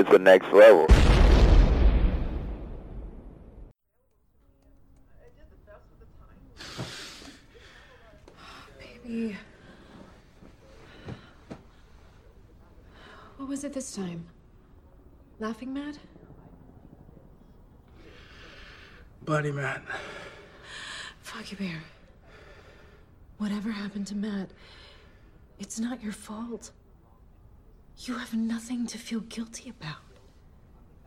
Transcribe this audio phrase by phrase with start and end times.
[0.00, 0.86] it's the next level.
[8.78, 9.36] Baby.
[13.36, 14.26] What was it this time?
[15.38, 15.98] Laughing mad?
[19.26, 19.82] Buddy, Matt.
[21.20, 21.82] Foggy Bear.
[23.36, 24.50] Whatever happened to Matt,
[25.58, 26.70] it's not your fault.
[28.02, 29.98] You have nothing to feel guilty about.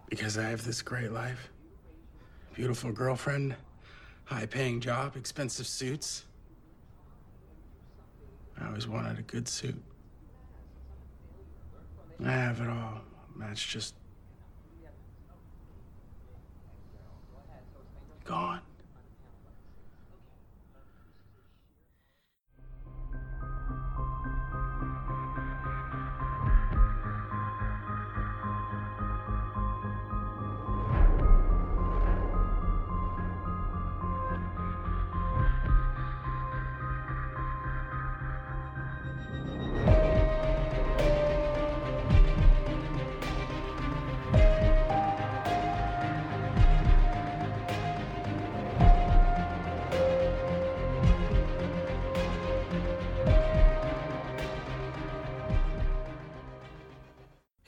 [0.09, 1.49] Because I have this great life.
[2.53, 3.55] Beautiful girlfriend,
[4.25, 6.25] high paying job, expensive suits.
[8.61, 9.81] I always wanted a good suit.
[12.23, 13.01] I have it all.
[13.35, 13.95] Matt's just
[18.23, 18.61] gone.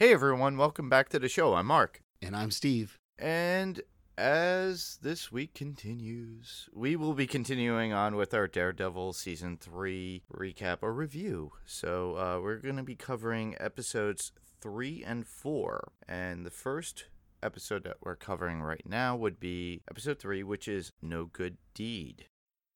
[0.06, 1.56] Hey everyone, welcome back to the show.
[1.56, 2.04] I'm Mark.
[2.22, 3.00] And I'm Steve.
[3.18, 3.82] And
[4.20, 10.84] as this week continues, we will be continuing on with our Daredevil Season 3 recap
[10.84, 11.54] or review.
[11.66, 15.92] So uh, we're going to be covering episodes 3 and 4.
[16.08, 17.06] And the first
[17.42, 22.28] episode that we're covering right now would be episode 3, which is No Good Deed.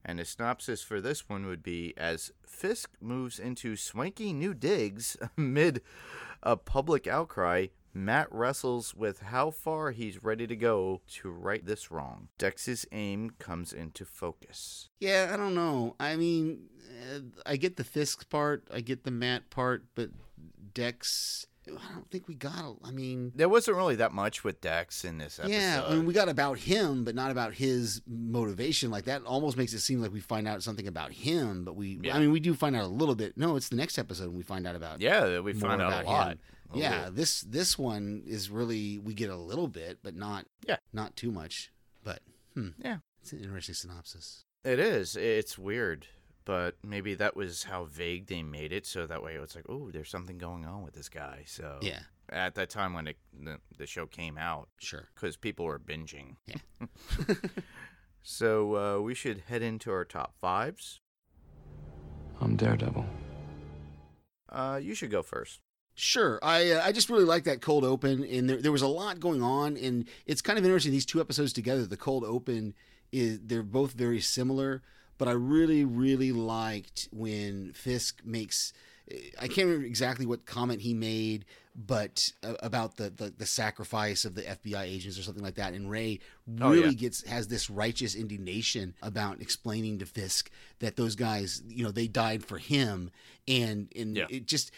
[0.04, 5.18] And the synopsis for this one would be as Fisk moves into swanky new digs
[5.38, 5.82] amid
[6.44, 11.92] a public outcry, Matt wrestles with how far he's ready to go to right this
[11.92, 12.30] wrong.
[12.38, 14.90] Dex's aim comes into focus.
[15.00, 15.96] Yeah, I don't know.
[16.00, 16.68] I mean,
[17.14, 20.10] uh, I get the Fisk part, I get the Matt part, but
[20.74, 21.46] Dex.
[21.68, 22.60] I don't think we got.
[22.64, 25.54] A, I mean, There wasn't really that much with Dex in this episode.
[25.54, 28.90] yeah, I mean, we got about him, but not about his motivation.
[28.92, 32.00] Like that almost makes it seem like we find out something about him, but we.
[32.02, 32.16] Yeah.
[32.16, 33.38] I mean, we do find out a little bit.
[33.38, 35.02] No, it's the next episode we find out about.
[35.02, 36.32] yeah, we find out about a lot.
[36.32, 36.40] him.
[36.74, 40.78] A Yeah, this this one is really we get a little bit, but not Yeah.
[40.94, 41.72] not too much.
[42.04, 42.20] But
[42.54, 42.98] hmm, Yeah.
[43.22, 44.46] it's an interesting synopsis.
[44.64, 45.16] It is.
[45.16, 46.08] It's weird.
[46.50, 49.92] But maybe that was how vague they made it, so that way it's like, oh,
[49.92, 51.44] there's something going on with this guy.
[51.46, 52.00] So Yeah,
[52.32, 55.10] at that time when it, the the show came out, sure.
[55.14, 56.38] because people were binging.
[56.48, 56.88] Yeah.
[58.24, 61.02] so uh, we should head into our top fives.
[62.42, 63.06] I'm Daredevil.
[64.52, 65.60] Uh, you should go first.
[65.94, 68.88] Sure, I uh, I just really like that cold open, and there there was a
[68.88, 71.86] lot going on, and it's kind of interesting these two episodes together.
[71.86, 72.74] The cold open
[73.12, 74.82] is they're both very similar,
[75.20, 78.74] but I really really liked when Fisk makes.
[79.42, 81.44] I can't remember exactly what comment he made,
[81.76, 85.74] but uh, about the, the the sacrifice of the FBI agents or something like that.
[85.74, 86.20] And Ray
[86.62, 86.94] Oh, really yeah.
[86.94, 92.08] gets has this righteous indignation about explaining to Fisk that those guys, you know, they
[92.08, 93.10] died for him,
[93.48, 94.28] and and Yeah.
[94.30, 94.70] it just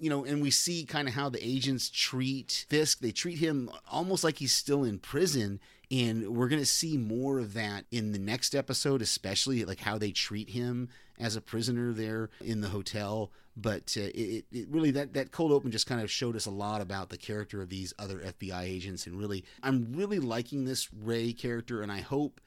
[0.00, 2.98] you know, and we see kind of how the agents treat Fisk.
[2.98, 5.60] They treat him almost like he's still in prison.
[5.90, 9.98] And we're going to see more of that in the next episode, especially like how
[9.98, 10.88] they treat him
[11.18, 13.30] as a prisoner there in the hotel.
[13.56, 16.50] But uh, it, it really that that cold open just kind of showed us a
[16.50, 20.92] lot about the character of these other FBI agents, and really, I'm really liking this
[20.92, 22.40] Ray character, and I hope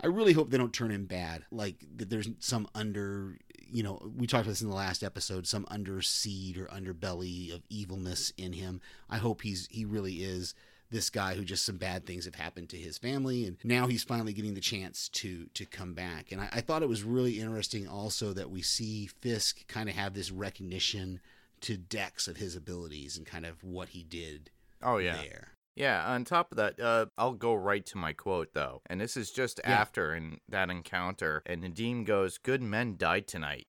[0.00, 1.44] I really hope they don't turn him bad.
[1.50, 5.46] Like that there's some under, you know, we talked about this in the last episode,
[5.46, 8.80] some under seed or underbelly of evilness in him.
[9.08, 10.54] I hope he's he really is
[10.94, 14.02] this guy who just some bad things have happened to his family and now he's
[14.04, 17.38] finally getting the chance to to come back and I, I thought it was really
[17.40, 21.20] interesting also that we see fisk kind of have this recognition
[21.60, 24.50] to dex of his abilities and kind of what he did
[24.82, 25.16] Oh yeah.
[25.16, 28.82] there Yeah, on top of that, uh, I'll go right to my quote though.
[28.86, 29.72] And this is just Yeah.
[29.80, 31.42] after in that encounter.
[31.46, 33.66] And Nadeem goes, Good men died tonight.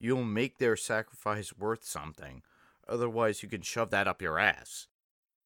[0.00, 2.42] You'll make their sacrifice worth something.
[2.88, 4.86] Otherwise, you can shove that up your ass.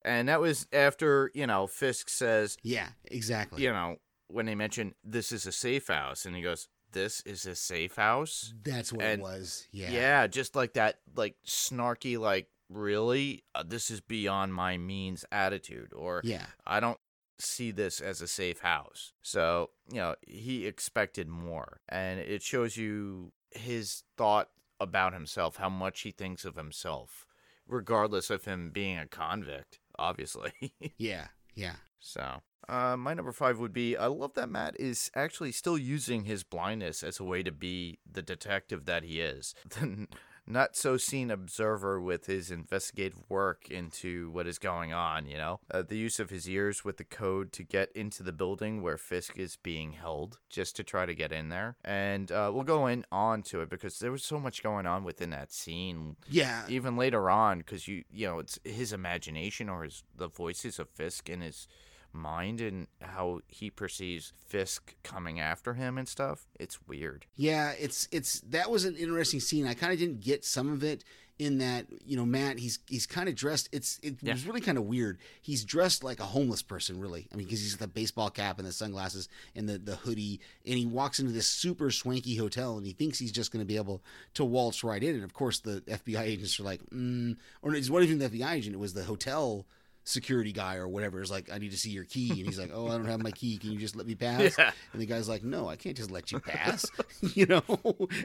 [0.05, 3.97] And that was after, you know, Fisk says, yeah exactly you know,
[4.29, 6.25] when they mention this is a safe house.
[6.25, 8.55] And he goes, This is a safe house?
[8.63, 13.45] that's what and- it was yeah Yeah, just like that, like snarky, like, really?
[13.55, 15.93] Uh, this is beyond my means attitude.
[15.95, 16.99] Or, yeah I don't
[17.41, 19.13] see this as a safe house.
[19.23, 21.81] So, you know, he expected more.
[21.89, 24.49] And it shows you his thought
[24.81, 27.27] about himself, how much he thinks of himself,
[27.67, 29.81] regardless of him being a convict.
[29.99, 30.53] Obviously.
[30.99, 31.77] Yeah, yeah.
[32.01, 36.25] So, uh, my number five would be I love that Matt is actually still using
[36.25, 39.55] his blindness as a way to be the detective that he is.
[39.71, 40.07] The
[40.49, 45.61] not so seen observer with his investigative work into what is going on, you know?
[45.71, 48.97] Uh, the use of his ears with the code to get into the building where
[48.99, 51.77] Fisk is being held, just to try to get in there.
[51.85, 55.05] And uh, we'll go in on to it because there was so much going on
[55.05, 56.63] within that scene Yeah.
[56.69, 60.89] even later on because you you know it's his imagination or his the voices of
[60.89, 61.69] Fisk and his
[62.13, 66.47] mind and how he perceives Fisk coming after him and stuff.
[66.59, 67.27] It's weird.
[67.37, 69.67] Yeah, it's it's that was an interesting scene.
[69.67, 71.05] I kind of didn't get some of it
[71.39, 73.69] in that you know Matt he's he's kind of dressed.
[73.71, 74.33] It's it Yeah.
[74.33, 75.19] was really kind of weird.
[75.41, 77.29] He's dressed like a homeless person, really.
[77.33, 80.41] I mean, because he's got the baseball cap and the sunglasses and the the hoodie,
[80.67, 83.67] and he walks into this super swanky hotel and he thinks he's just going to
[83.69, 84.03] be able
[84.35, 85.15] to waltz right in.
[85.15, 88.55] And of course, the FBI agents are like, mm, or it's not even the FBI
[88.55, 88.75] agent.
[88.75, 89.67] It was the hotel
[90.09, 92.31] security guy or whatever is like, I need to see your key.
[92.31, 93.59] And he's like, Oh, I don't have my key.
[93.59, 94.57] Can you just let me pass?
[94.59, 94.71] Yeah.
[94.93, 96.87] And the guy's like, No, I can't just let you pass.
[97.35, 97.63] you know?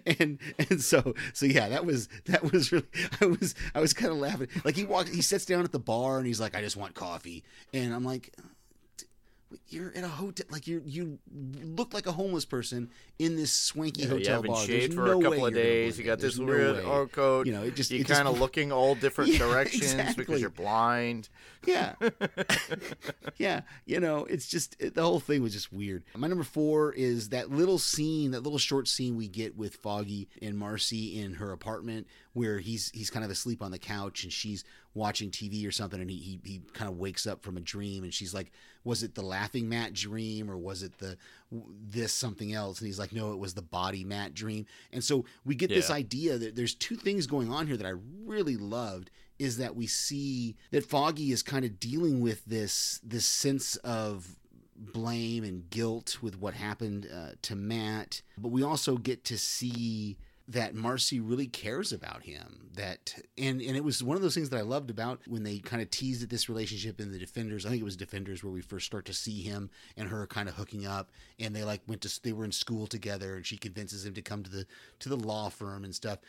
[0.05, 2.87] And and so so yeah, that was that was really
[3.21, 4.47] I was I was kind of laughing.
[4.63, 6.95] Like he walks he sits down at the bar and he's like, I just want
[6.95, 7.43] coffee.
[7.73, 8.33] And I'm like
[9.69, 11.19] you're in a hotel, like you you
[11.63, 12.89] look like a homeless person
[13.19, 14.65] in this swanky Yeah, hotel you haven't bar.
[14.65, 15.97] shaved There's for no a couple of days.
[15.97, 16.83] You got this There's no weird way.
[16.83, 17.45] overcoat.
[17.47, 21.29] You know, it just you're kind of looking all different Yeah, directions because you're blind.
[21.65, 21.93] Yeah.
[23.37, 23.61] yeah.
[23.85, 26.03] You know, it's just, it, the whole thing was just weird.
[26.15, 30.27] My number four is that little scene, that little short scene we get with Foggy
[30.41, 34.33] and Marci in her apartment where he's, he's kind of asleep on the couch and
[34.33, 37.61] she's watching TV or something and he, he, he kind of wakes up from a
[37.61, 38.51] dream and she's like,
[38.83, 41.17] was it the laughing Matt dream or was it the,
[41.51, 42.79] this something else?
[42.79, 44.65] And he's like, no, it was the body Matt dream.
[44.91, 47.93] And so we get this idea that there's two things going on here that I
[48.25, 49.09] really loved
[49.39, 54.37] is that we see that Foggy is kind of dealing with this this sense of
[54.75, 60.17] blame and guilt with what happened uh, to Matt, but we also get to see
[60.47, 62.69] that Marci really cares about him.
[62.75, 65.59] That and and it was one of those things that I loved about when they
[65.59, 67.65] kind of teased at this relationship in the Defenders.
[67.65, 70.49] I think it was Defenders where we first start to see him and her kind
[70.49, 73.57] of hooking up, and they like went to they were in school together, and she
[73.57, 74.65] convinces him to come to the
[74.99, 76.19] to the law firm and stuff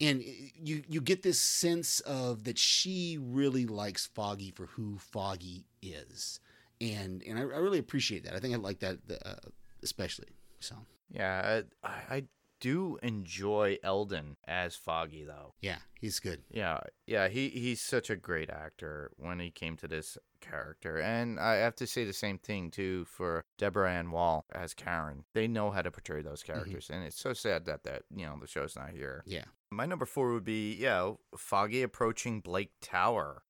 [0.00, 5.66] and you you get this sense of that she really likes Foggy for who Foggy
[5.82, 6.40] is,
[6.80, 8.34] and and I, I really appreciate that.
[8.34, 9.34] I think I like that uh,
[9.82, 10.28] especially.
[10.60, 10.74] So
[11.10, 12.24] Yeah, I, I
[12.60, 15.54] do enjoy Elden as Foggy though.
[15.60, 16.42] yeah, he's good.
[16.50, 21.40] Yeah, yeah, he he's such a great actor when he came to this character, and
[21.40, 25.24] I have to say the same thing too for Deborah Ann Woll as Karen.
[25.34, 26.52] They know how to portray those mm-hmm.
[26.52, 29.22] characters, and it's so sad that that you know the show's not here.
[29.26, 33.42] Yeah, My number four would be yeah, Foggy approaching Blake Tower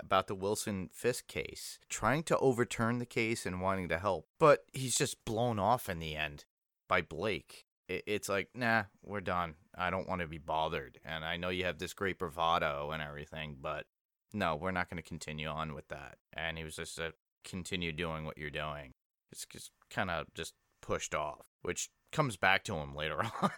[0.00, 4.64] about the Wilson Fisk case, trying to overturn the case and wanting to help, but
[4.72, 6.44] he's just blown off in the end
[6.88, 7.66] by Blake.
[7.88, 9.54] It's like, nah, we're done.
[9.76, 10.98] I don't want to be bothered.
[11.04, 13.86] And I know you have this great bravado and everything, but
[14.32, 16.16] no, we're not going to continue on with that.
[16.34, 17.14] And he was just to
[17.44, 18.92] continue doing what you're doing.
[19.32, 20.52] It's just kind of just
[20.82, 23.50] pushed off, which comes back to him later on.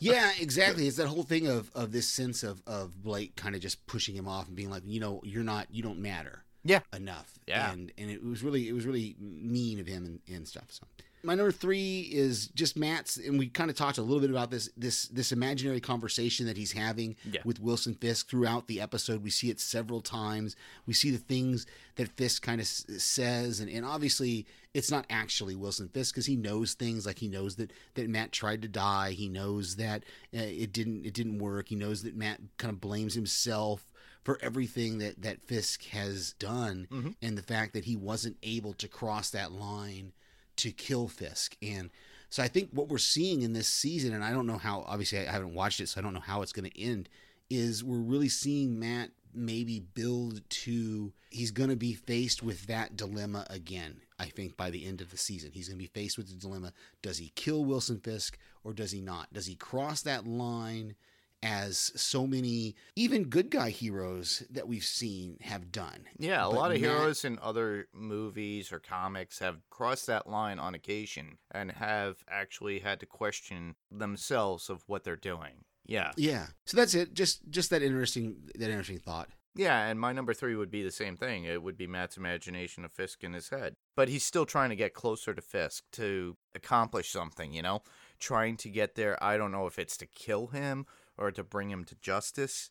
[0.00, 0.88] yeah, exactly.
[0.88, 4.16] It's that whole thing of of this sense of of Blake kind of just pushing
[4.16, 6.44] him off and being like, you know, you're not, you don't matter.
[6.64, 6.80] Yeah.
[6.92, 7.38] enough.
[7.46, 7.70] Yeah.
[7.72, 10.66] and and it was really it was really mean of him and, and stuff.
[10.70, 10.86] So
[11.26, 14.50] my number three is just Matt's, and we kind of talked a little bit about
[14.50, 17.40] this this this imaginary conversation that he's having Yeah.
[17.44, 19.22] with Wilson Fisk throughout the episode.
[19.22, 20.56] We see it several times.
[20.86, 21.66] We see the things
[21.96, 26.26] that Fisk kind of s- says, and, and obviously it's not actually Wilson Fisk because
[26.26, 29.10] he knows things like he knows that that Matt tried to die.
[29.12, 30.04] He knows that
[30.34, 31.68] uh, it didn't it didn't work.
[31.68, 33.86] He knows that Matt kind of blames himself
[34.22, 37.14] for everything that that Fisk has done, Mhm.
[37.22, 40.12] and the fact that he wasn't able to cross that line
[40.56, 41.56] to kill Fisk.
[41.62, 41.90] And
[42.28, 45.20] so I think what we're seeing in this season, and I don't know how, obviously,
[45.20, 47.08] I haven't watched it, so I don't know how it's going to end,
[47.48, 52.96] is we're really seeing Matt maybe build to he's going to be faced with that
[52.96, 54.00] dilemma again.
[54.18, 56.34] I think by the end of the season, he's going to be faced with the
[56.34, 56.72] dilemma
[57.02, 59.32] does he kill Wilson Fisk or does he not?
[59.32, 60.96] Does he cross that line?
[61.42, 66.06] As so many, even good guy heroes that we've seen have done.
[66.18, 70.58] Yeah, a But lot of heroes in other movies or comics have crossed that line
[70.58, 75.64] on occasion and have actually had to question themselves of what they're doing.
[75.84, 76.12] Yeah.
[76.16, 76.46] Yeah.
[76.64, 77.14] So that's it.
[77.14, 79.28] Just just that interesting that interesting thought.
[79.56, 81.44] Yeah, and my number three would be the same thing.
[81.44, 83.74] It would be Matt's imagination of Fisk in his head.
[83.96, 87.82] But he's still trying to get closer to Fisk to accomplish something, you know?
[88.18, 89.22] Trying to get there.
[89.24, 90.84] I don't know if it's to kill him
[91.18, 92.70] or to bring him to justice,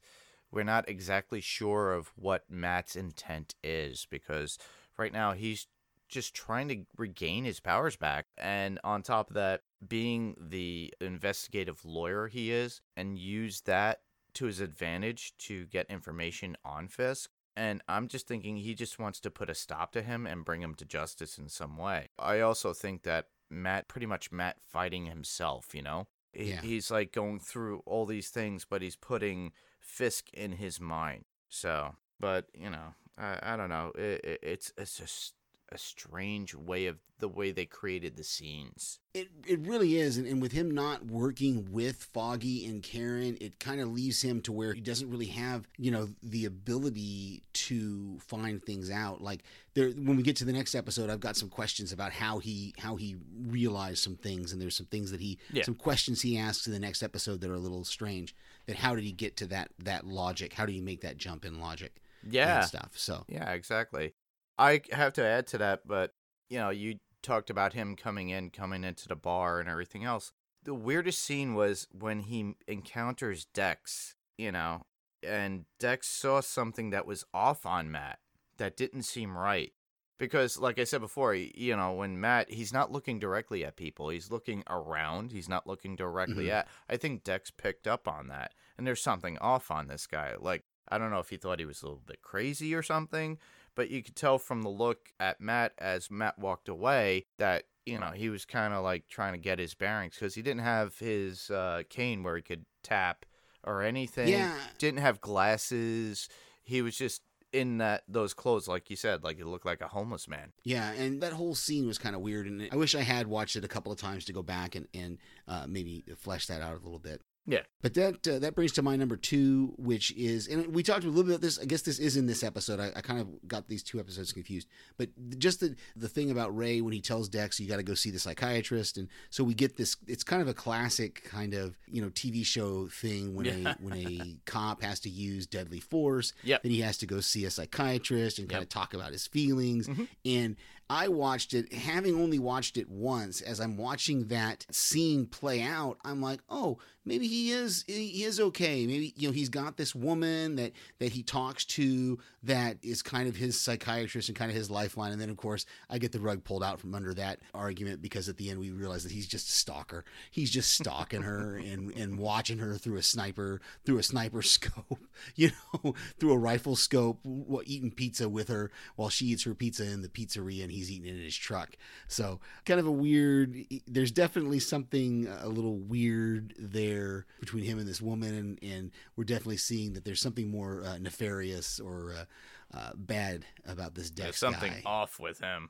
[0.51, 4.57] we're not exactly sure of what Matt's intent is because
[4.97, 5.67] right now he's
[6.07, 8.27] just trying to regain his powers back.
[8.37, 14.01] And on top of that, being the investigative lawyer he is and use that
[14.35, 17.31] to his advantage to get information on Fisk.
[17.57, 20.61] And I'm just thinking he just wants to put a stop to him and bring
[20.61, 22.09] him to justice in some way.
[22.19, 26.07] I also think that Matt, pretty much Matt fighting himself, you know?
[26.35, 26.61] Yeah.
[26.61, 31.25] He's like going through all these things, but he's putting Fisk in his mind.
[31.49, 33.91] So, but, you know, I, I don't know.
[33.95, 35.33] It, it, it's, it's just
[35.71, 38.99] a strange way of the way they created the scenes.
[39.13, 43.59] It it really is, and, and with him not working with Foggy and Karen, it
[43.59, 48.19] kind of leaves him to where he doesn't really have you know the ability to
[48.19, 49.21] find things out.
[49.21, 49.43] Like
[49.73, 52.73] there, when we get to the next episode, I've got some questions about how he
[52.77, 53.15] how he
[53.47, 55.63] realized some things, and there's some things that he Yeah.
[55.63, 58.35] some questions he asks in the next episode that are a little strange.
[58.67, 60.53] That how did he get to that that logic?
[60.53, 61.95] How do you make that jump in logic?
[62.27, 62.57] Yeah.
[62.59, 62.91] and stuff.
[62.95, 64.13] So Yeah, exactly.
[64.57, 66.13] I have to add to that, but
[66.49, 70.31] you know, you talked about him coming in, coming into the bar and everything else.
[70.63, 74.83] The weirdest scene was when he encounters Dex, you know,
[75.23, 78.19] and Dex saw something that was off on Matt
[78.57, 79.73] that didn't seem right.
[80.17, 84.07] Because, like I said before, you know, when Matt, he's not looking directly at people,
[84.09, 86.51] he's looking around, he's not looking directly Mhm.
[86.53, 86.67] at.
[86.87, 88.53] I think Dex picked up on that.
[88.77, 90.35] And there's something off on this guy.
[90.39, 93.39] Like, I don't know if he thought he was a little bit crazy or something,
[93.75, 97.99] but you could tell from the look at Matt as Matt walked away that you
[97.99, 100.97] know he was kind of like trying to get his bearings because he didn't have
[100.99, 103.25] his uh, cane where he could tap
[103.63, 104.27] or anything.
[104.29, 104.55] Yeah.
[104.77, 106.29] didn't have glasses.
[106.63, 107.21] He was just
[107.55, 110.51] in that those clothes, like you said, like he looked like a homeless man.
[110.63, 113.55] Yeah, and that whole scene was kind of weird, and I wish I had watched
[113.55, 115.17] it a couple of times to go back and and
[115.47, 117.21] uh, maybe flesh that out a little bit.
[117.47, 117.59] Yeah.
[117.83, 121.07] But that uh, that brings to my number two, which is, and we talked a
[121.07, 121.59] little bit about this.
[121.59, 122.79] I guess this is in this episode.
[122.79, 124.67] I, I kind of got these two episodes confused.
[124.97, 127.93] But just the the thing about Ray when he tells Dex, "You got to go
[127.93, 129.95] see the psychiatrist," and so we get this.
[130.07, 133.75] It's kind of a classic kind of you know TV show thing when Yeah.
[133.79, 136.33] a when a cop has to use deadly force.
[136.43, 136.63] Yep.
[136.63, 138.63] Then he has to go see a psychiatrist and kind Yep.
[138.63, 139.87] of talk about his feelings.
[139.87, 140.07] Mhm.
[140.25, 140.55] And
[140.89, 143.41] I watched it, having only watched it once.
[143.41, 148.39] As I'm watching that scene play out, I'm like, oh, maybe he is he is
[148.39, 148.85] okay.
[148.85, 153.27] Maybe you know he's got this woman that that he talks to that is kind
[153.27, 155.11] of his psychiatrist and kind of his lifeline.
[155.11, 158.27] And then of course I get the rug pulled out from under that argument because
[158.27, 160.03] at the end we realize that he's just a stalker.
[160.31, 165.05] He's just stalking her and and watching her through a sniper through a sniper scope,
[165.35, 165.51] you
[165.83, 169.85] know, through a rifle scope, w- eating pizza with her while she eats her pizza
[169.85, 171.77] in the pizzeria and he's eating it in his truck.
[172.07, 173.55] So kind of a weird.
[173.87, 176.94] There's definitely something a little weird there
[177.39, 180.97] between him and this woman, and, and we're definitely seeing that there's something more uh,
[180.97, 184.81] nefarious or uh, uh, bad about this There's Dex something guy.
[184.85, 185.69] off with him.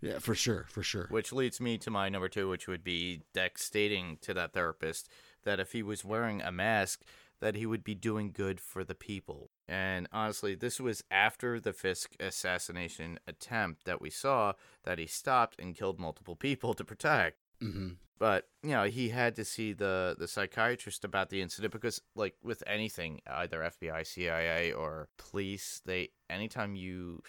[0.00, 1.06] Yeah, for sure, for sure.
[1.10, 5.08] Which leads me to my number two, which would be Dex stating to that therapist
[5.44, 7.02] that if he was wearing a mask,
[7.40, 9.50] that he would be doing good for the people.
[9.68, 14.52] And honestly, this was after the Fisk assassination attempt that we saw
[14.84, 17.38] that he stopped and killed multiple people to protect.
[17.62, 17.88] Hmm
[18.18, 22.34] But you know, he had to see the the psychiatrist about the incident because, like
[22.42, 27.22] with anything, either FBI, CIA, or police, they anytime you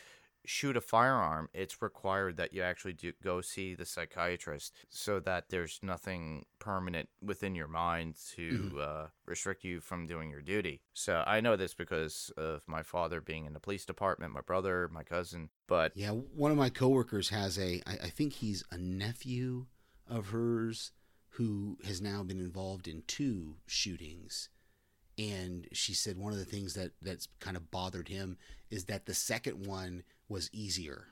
[0.45, 5.49] shoot a firearm, it's required that you actually do go see the psychiatrist so that
[5.49, 10.81] there's nothing permanent within your mind to uh, restrict you from doing your duty.
[10.93, 14.89] So I know this because of my father being in the police department, my brother,
[14.91, 15.49] my cousin.
[15.67, 17.81] But Yeah, one of my coworkers has a.
[17.87, 19.67] I, I think he's a nephew
[20.09, 20.91] of hers
[21.31, 24.49] who has now been involved in two shootings.
[25.17, 28.37] And she said one of the things that that's kind of bothered him
[28.69, 31.07] is that the second one was easier.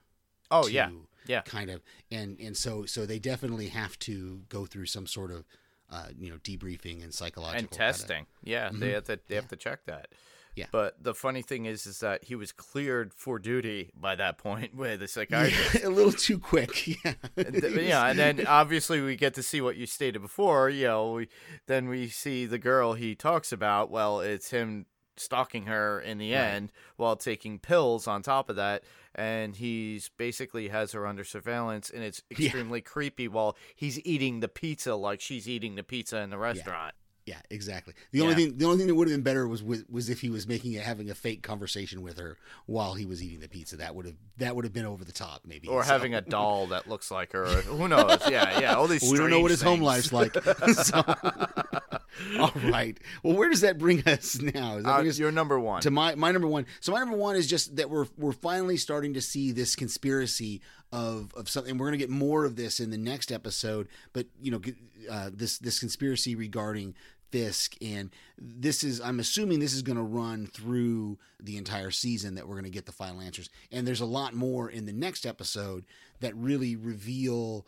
[0.53, 0.89] oh yeah,
[1.27, 1.41] yeah.
[1.41, 1.81] kind of
[2.11, 5.45] and and so so they definitely have to go through some sort of
[5.89, 8.25] uh, you know debriefing and psychological and testing.
[8.43, 8.79] Yeah, Mhm.
[8.79, 9.41] they have to they Yeah.
[9.41, 10.07] have to check that.
[10.55, 10.65] Yeah.
[10.71, 14.75] But the funny thing is, is that he was cleared for duty by that point
[14.75, 15.75] with the psychiatrist.
[15.83, 16.71] Yeah, a little too quick.
[17.05, 17.13] Yeah.
[17.37, 20.69] And th- yeah, and then obviously we get to see what you stated before.
[20.69, 21.27] You know, we,
[21.67, 23.89] then we see the girl he talks about.
[23.89, 24.85] Well, it's him
[25.17, 26.39] stalking her in the Right.
[26.39, 31.89] end while taking pills on top of that, and he's basically has her under surveillance,
[31.89, 32.45] and it's Yeah.
[32.47, 36.95] extremely creepy while he's eating the pizza like she's eating the pizza in the restaurant.
[37.27, 37.93] Yeah, exactly.
[38.11, 40.31] The only thing the only thing that would have been better was, was if he
[40.31, 42.35] was making it having a fake conversation with her
[42.65, 43.77] while he was eating the pizza.
[43.77, 45.67] That would have that would have been over the top, maybe.
[45.67, 47.45] Or So- having a doll that looks like her.
[47.45, 48.19] Who knows?
[48.29, 48.73] Yeah, yeah.
[48.75, 49.03] All these.
[49.03, 50.35] we don't know what his home life's like.
[50.73, 51.03] So-
[52.39, 52.99] All right.
[53.23, 54.75] Well, where does that bring us now?
[54.75, 55.81] Does that Uh, us you're number one.
[55.81, 56.65] to my my number one.
[56.79, 60.61] So my number one is just that we're we're finally starting to see this conspiracy
[60.91, 61.77] of of something.
[61.77, 63.87] We're going to get more of this in the next episode.
[64.13, 64.61] But you know,
[65.09, 66.95] uh, this this conspiracy regarding
[67.31, 72.35] Fisk, and this is I'm assuming this is going to run through the entire season.
[72.35, 74.93] That we're going to get the final answers, and there's a lot more in the
[74.93, 75.85] next episode
[76.19, 77.65] that really reveal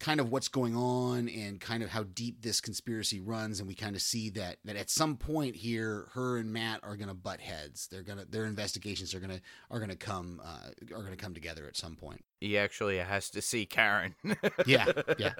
[0.00, 3.74] kind of what's going on and kind of how deep this conspiracy runs and we
[3.74, 7.14] kind of see that that at some point here her and Matt are going to
[7.14, 9.40] butt heads they're going to their investigations are going to
[9.70, 12.96] are going to come uh, are going to come together at some point he actually
[12.96, 14.14] has to see Karen.
[14.66, 14.86] Yeah,
[15.18, 15.34] yeah.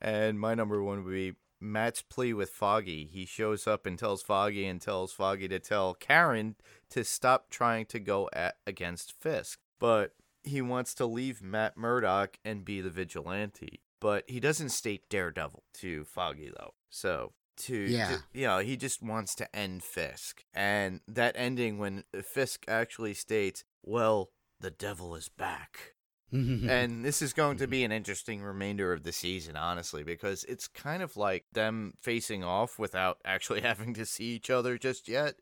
[0.00, 3.08] And my number one would be Matt's plea with Foggy.
[3.10, 6.56] He shows up and tells Foggy and tells Foggy to tell Karen
[6.90, 9.60] to stop trying to go at, against Fisk.
[9.78, 10.12] But
[10.44, 13.80] he wants to leave Matt Murdock and be the vigilante.
[14.00, 16.74] But he doesn't state Daredevil to Foggy though.
[16.90, 18.08] So to, Yeah.
[18.08, 20.44] to you know, he just wants to end Fisk.
[20.52, 25.94] And that ending when Fisk actually states, "Well, the devil is back."
[26.32, 27.92] And this is going to be mm-hmm.
[27.92, 32.78] an interesting remainder of the season, honestly, because it's kind of like them facing off
[32.78, 35.34] without actually having to see each other just yet,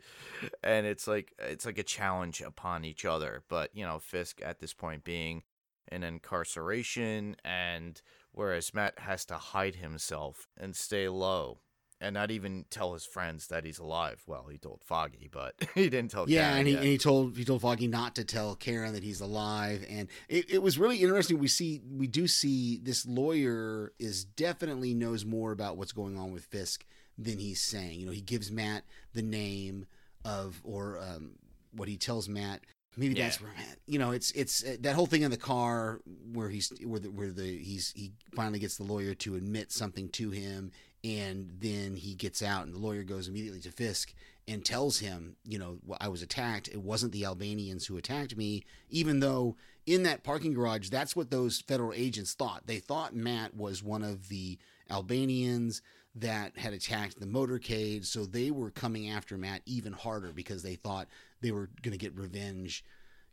[0.63, 3.43] and it's like it's like a challenge upon each other.
[3.49, 5.45] But you know, Fisk at this point being
[5.91, 8.01] in incarceration, and
[8.33, 11.59] whereas Matt has to hide himself and stay low.
[12.03, 14.23] And not even tell his friends that he's alive.
[14.27, 16.29] Well, he told Foggy, but he didn't tell.
[16.31, 16.81] yeah Karen and he, yet.
[16.83, 20.51] and he told he told Foggy not to tell Karen that he's alive and it,
[20.51, 25.53] it was really interesting we see we do see this lawyer is definitely knows more
[25.53, 26.87] about what's going on with Fisk
[27.19, 29.85] than he's saying you know he gives Matt the name
[30.25, 31.33] of or um,
[31.73, 32.61] what he tells Matt
[32.97, 33.25] maybe Yeah.
[33.25, 36.01] that's where Matt you know it's it's uh, that whole thing in the car
[36.33, 40.09] where he's where the, where the he's he finally gets the lawyer to admit something
[40.11, 40.71] to him
[41.03, 44.13] and then he gets out and the lawyer goes immediately to Fisk
[44.47, 46.69] and tells him, you know, I was attacked.
[46.69, 51.31] It wasn't the Albanians who attacked me, even though in that parking garage, that's what
[51.31, 52.67] those federal agents thought.
[52.67, 54.59] They thought Matt was one of the
[54.91, 55.83] Albanians
[56.17, 60.75] that had attacked the motorcade, so they were coming after Matt even harder because they
[60.75, 61.07] thought
[61.41, 62.85] they were going to get revenge,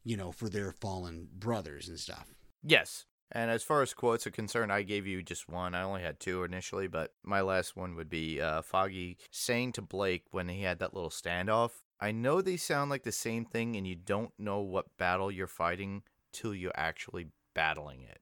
[0.04, 2.28] you know, for their fallen brothers and stuff.
[2.64, 3.07] Yes.
[3.32, 5.76] And as far as quotes are concerned, I gave you just one.
[5.76, 9.82] I only had two initially, but my last one would be uh, Foggy saying to
[9.82, 13.76] Blake when he had that little standoff, I know they sound like the same thing,
[13.76, 18.20] and you don't know what battle you're fighting till you're actually battling it.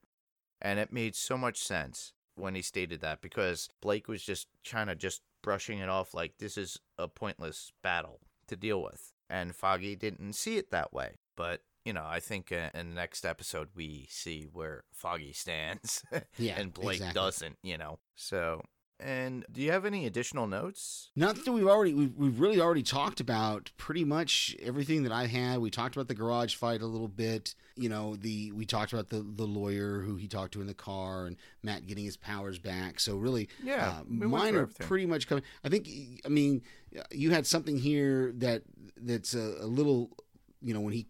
[0.61, 4.89] And it made so much sense when he stated that because Blake was just kind
[4.89, 9.13] of just brushing it off like this is a pointless battle to deal with.
[9.29, 11.15] And Foggy didn't see it that way.
[11.35, 16.03] But, you know, I think uh, in the next episode we see where Foggy stands
[16.37, 17.21] Yeah, and Blake exactly.
[17.21, 17.99] doesn't, you know.
[18.15, 18.63] So,
[18.99, 21.11] and do you have any additional notes?
[21.15, 25.27] Not that we've already we've, we've really already talked about pretty much everything that I
[25.27, 25.59] had.
[25.59, 27.53] We talked about the garage fight a little bit.
[27.75, 30.73] You know, the we talked about the the lawyer who he talked to in the
[30.73, 32.99] car and Matt getting his powers back.
[32.99, 35.43] So really, Yeah, uh, we mine are pretty much coming.
[35.63, 35.87] I think
[36.25, 36.61] I mean
[37.11, 38.63] you had something here that
[38.97, 40.11] that's a, a little.
[40.65, 41.07] You know when he,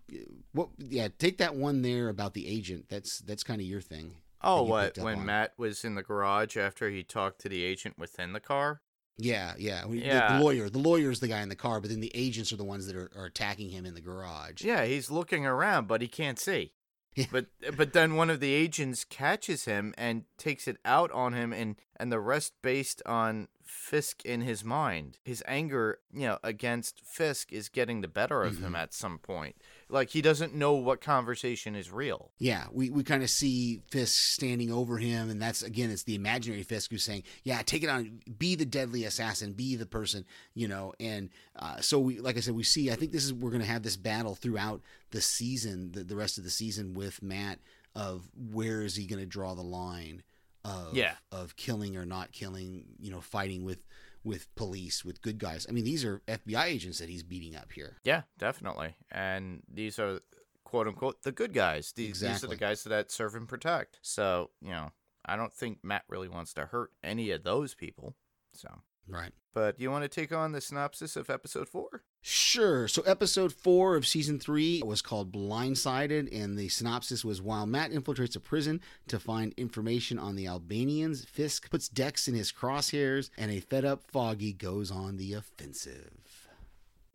[0.51, 0.67] what?
[0.77, 2.87] Yeah, take that one there about the agent.
[2.89, 4.15] That's that's kind of your thing.
[4.41, 4.97] Oh, what?
[4.97, 5.25] When on.
[5.25, 8.81] Matt was in the garage after he talked to the agent within the car?
[9.17, 9.85] Yeah, yeah.
[9.85, 10.37] We- the- Yeah.
[10.37, 12.65] The, lawyer, the lawyer's the guy in the car, but then the agents are the
[12.65, 14.61] ones that are, are attacking him in the garage.
[14.61, 16.73] Yeah, he's looking around, but he can't see.
[17.21, 17.25] Yeah.
[17.31, 17.45] But
[17.77, 21.77] but then one of the agents catches him and takes it out on him, and
[21.95, 25.17] and the rest based on Fisk in his mind.
[25.23, 28.77] His anger, you know, against Fisk is getting the better of him Mhm.
[28.79, 29.55] at some point.
[29.87, 32.31] Like he doesn't know what conversation is real.
[32.39, 36.15] Yeah, we, we kind of see Fisk standing over him, and that's again, it's the
[36.15, 40.25] imaginary Fisk who's saying, "Yeah, take it on, be the deadly assassin, be the person,"
[40.55, 40.93] you know.
[40.99, 42.89] And uh, so we, like I said, we see.
[42.91, 46.15] I think this is we're going to have this battle throughout the season, the, the
[46.15, 47.59] rest of the season with Matt
[47.93, 50.23] of where is he going to draw the line
[50.63, 51.13] of Yeah.
[51.31, 53.85] of killing or not killing, you know, fighting with
[54.25, 55.65] with police, with good guys.
[55.69, 57.97] I mean, these are FBI agents that he's beating up here.
[58.03, 58.95] Yeah, definitely.
[59.11, 60.19] And these are
[60.65, 61.93] quote unquote the good guys.
[61.95, 63.99] These, these are the guys that serve and protect.
[64.01, 64.91] So, you know,
[65.25, 68.15] I don't think Matt really wants to hurt any of those people.
[68.53, 68.69] So,
[69.07, 69.31] Right.
[69.53, 72.03] but you want to take on the synopsis of episode four?
[72.27, 72.87] Sure.
[72.87, 77.91] So, episode four of season three was called Blindsided, and the synopsis was While Matt
[77.91, 83.29] infiltrates a prison to find information on the Albanians, Fisk puts Dex in his crosshairs,
[83.37, 86.49] and a fed up Foggy goes on the offensive.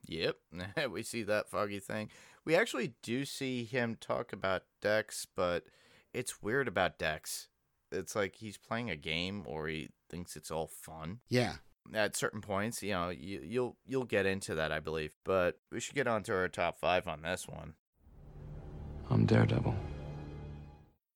[0.07, 0.37] Yep,
[0.93, 2.09] we see that foggy thing.
[2.45, 5.65] We actually do see him talk about Dex, but
[6.15, 7.49] it's weird about Dex.
[7.91, 11.19] It's like he's playing a game or he thinks it's all fun.
[11.29, 11.55] Yeah.
[11.95, 12.83] At certain points.
[12.83, 15.15] You know, you, you'll you'll get into that, I believe.
[15.25, 17.75] But we should get on to our top five on this one.
[19.09, 19.75] I'm Daredevil.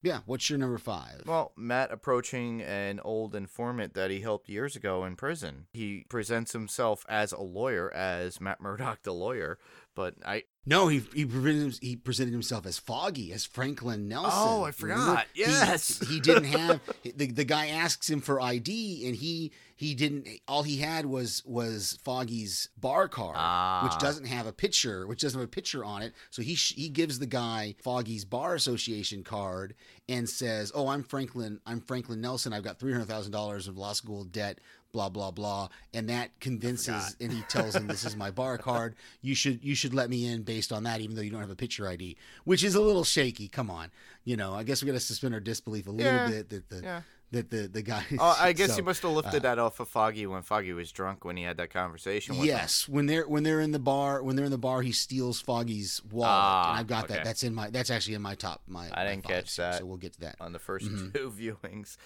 [0.04, 1.22] Yeah, what's your number five?
[1.24, 5.66] Well, Matt approaching an old informant that he helped years ago in prison.
[5.72, 9.58] He presents himself as a lawyer, as Matt Murdock, the lawyer.
[9.94, 14.32] But I, No, he he presented, he presented himself as Foggy, as Franklin Nelson.
[14.34, 15.26] Oh, I forgot.
[15.32, 16.00] He- Yes.
[16.08, 20.26] he, didn't have the the guy asks him for ID, and he he didn't.
[20.48, 23.84] All he had was was Foggy's bar card, Ah.
[23.84, 26.12] which doesn't have a picture, which doesn't have a picture on it.
[26.30, 29.74] So he he gives the guy Foggy's bar association card
[30.08, 31.60] and says, "Oh, I'm Franklin.
[31.66, 32.52] I'm Franklin Nelson.
[32.52, 34.58] I've got three hundred thousand dollars of law school debt."
[34.94, 38.94] Blah blah blah, and that convinces, and he tells him, "This is my bar card.
[39.22, 41.50] You should you should let me in based on that, even though you don't have
[41.50, 43.48] a picture ID." Which is a little shaky.
[43.48, 43.90] Come on,
[44.24, 44.54] you know.
[44.54, 46.28] I guess we got to suspend our disbelief a little Yeah.
[46.28, 47.02] bit that the Yeah.
[47.34, 48.04] That the the guy.
[48.18, 50.90] oh, I guess so, he must have lifted that off of Foggy when Foggy was
[50.90, 52.54] drunk when he had that conversation with him.
[52.56, 55.40] Yes, when they're when they're in the bar, when they're in the bar, he steals
[55.40, 57.14] Foggy's wallet, Ah, and I've got okay.
[57.14, 57.24] that.
[57.24, 57.70] That's in my.
[57.70, 58.62] That's actually in my top.
[58.66, 59.78] My I my didn't five, catch so- that.
[59.80, 60.36] So we'll get to that.
[60.40, 61.14] on the 1st Mhm.
[61.14, 61.96] two viewings.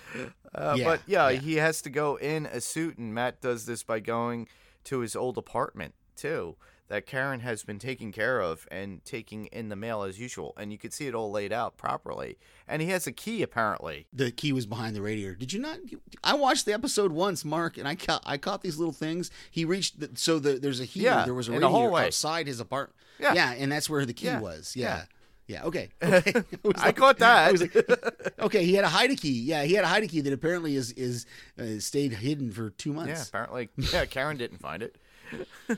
[0.55, 1.39] Uh, Yeah, but yeah, yeah.
[1.41, 4.49] he has to go in a suit, and Matt does this by going
[4.85, 6.57] to his old apartment too,
[6.89, 10.73] that Karen has been taking care of and taking in the mail as usual, and
[10.73, 12.39] you could see it all laid out properly.
[12.67, 14.07] And he has a key apparently.
[14.13, 15.35] The key was behind the radiator.
[15.35, 15.79] Did you not?
[16.25, 19.31] I watched the episode once, Mark, and I caught I caught these little things.
[19.51, 21.07] He reached the, so the, there's a heater.
[21.07, 22.97] Yeah, there was a radiator outside his apartment.
[23.21, 23.35] Yeah.
[23.35, 24.75] yeah, and that's where the key Yeah, was.
[24.77, 25.05] Yeah.
[25.47, 25.65] Yeah.
[25.65, 25.89] Okay.
[26.03, 27.49] I was like- caught that.
[27.49, 29.41] I like, okay, he had a hide key.
[29.41, 31.27] Yeah, he had a hide key that apparently is is
[31.59, 33.11] uh, stayed hidden for two months.
[33.11, 34.97] yeah, apparently, yeah, Karen didn't find it.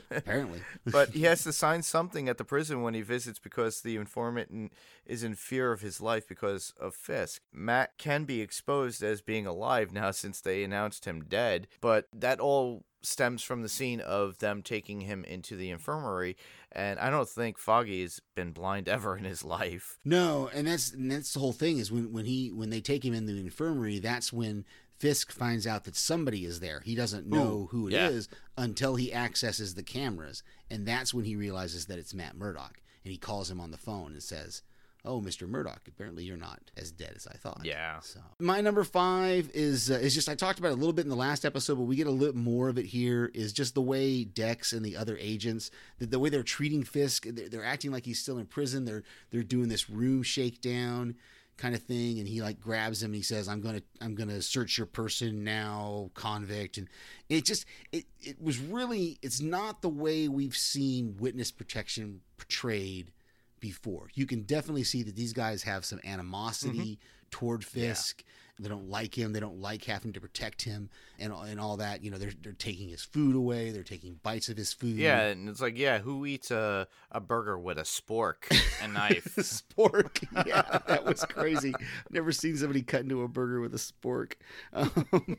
[0.09, 0.61] Apparently.
[0.85, 4.49] but he has to sign something at the prison when he visits because the informant
[4.49, 4.69] in,
[5.05, 7.41] is in fear of his life because of Fisk.
[7.53, 12.39] Matt can be exposed as being alive now since they announced him dead, but that
[12.39, 16.37] all stems from the scene of them taking him into the infirmary
[16.71, 19.97] and I don't think Foggy has been blind ever in his life.
[20.05, 23.03] No, and that's and that's the whole thing is when when he when they take
[23.03, 24.65] him in the infirmary, that's when
[25.01, 26.81] Fisk finds out that somebody is there.
[26.85, 28.63] He doesn't know who it is yeah.
[28.63, 33.11] until he accesses the cameras, and that's when he realizes that it's Matt Murdock, and
[33.11, 34.61] he calls him on the phone and says,
[35.03, 35.49] "Oh, Mr.
[35.49, 37.99] Murdock, apparently you're not as dead as I thought." Yeah.
[38.01, 41.05] So my number five is uh, is just I talked about it a little bit
[41.05, 43.31] in the last episode, but we get a little more of it here.
[43.33, 47.25] Is just the way Dex and the other agents, the, the way they're treating Fisk.
[47.25, 48.85] They're, they're acting like he's still in prison.
[48.85, 51.15] They're they're doing this room shakedown
[51.61, 53.09] kind of thing, and he like grabs him.
[53.09, 56.89] and He says, "I'm gonna I'm gonna search your person now, convict." And
[57.29, 63.11] it just it it was really it's not the way we've seen witness protection portrayed
[63.59, 64.09] before.
[64.15, 67.29] You can definitely see that these guys have some animosity mm-hmm.
[67.29, 68.23] toward Fisk.
[68.61, 69.33] They don't like him.
[69.33, 72.03] They don't like having to protect him and and all that.
[72.03, 73.71] You know, they're they're taking his food away.
[73.71, 74.97] They're taking bites of his food.
[74.97, 78.35] Yeah, and it's like, yeah, who eats a, a burger with a spork
[78.81, 79.35] and knife?
[79.35, 80.23] spork.
[80.45, 81.73] Yeah, that was crazy.
[82.11, 84.33] Never seen somebody cut into a burger with a spork.
[84.73, 85.37] Um,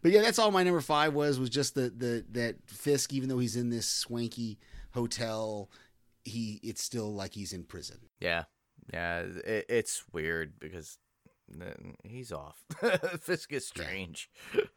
[0.00, 3.28] but yeah, that's all my number five was was just the the that Fisk, even
[3.28, 4.58] though he's in this swanky
[4.92, 5.70] hotel,
[6.24, 7.98] he it's still like he's in prison.
[8.20, 8.44] Yeah,
[8.92, 10.98] yeah, it, it's weird because
[12.04, 12.64] he's off.
[13.20, 14.30] Fisk is strange.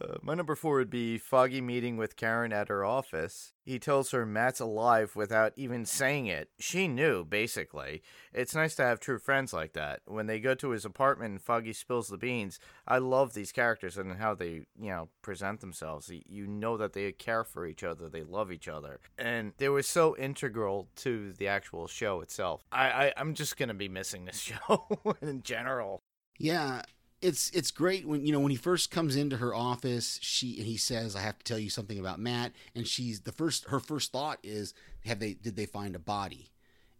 [0.00, 3.52] Uh, my number four would be Foggy meeting with Karen at her office.
[3.64, 6.50] He tells her Matt's alive without even saying it.
[6.58, 8.02] She knew, basically.
[8.32, 10.00] It's nice to have true friends like that.
[10.06, 13.96] When they go to his apartment and Foggy spills the beans, I love these characters
[13.96, 16.10] and how they, you know, present themselves.
[16.28, 19.00] You know that they care for each other, they love each other.
[19.18, 22.64] And they were so integral to the actual show itself.
[22.72, 24.88] I, I I'm just gonna be missing this show
[25.20, 26.00] in general.
[26.38, 26.82] Yeah,
[27.22, 30.66] it's it's great when you know when he first comes into her office, she and
[30.66, 33.68] he says, "I have to tell you something about Matt," and she's the first.
[33.68, 36.50] Her first thought is, "Have they did they find a body?"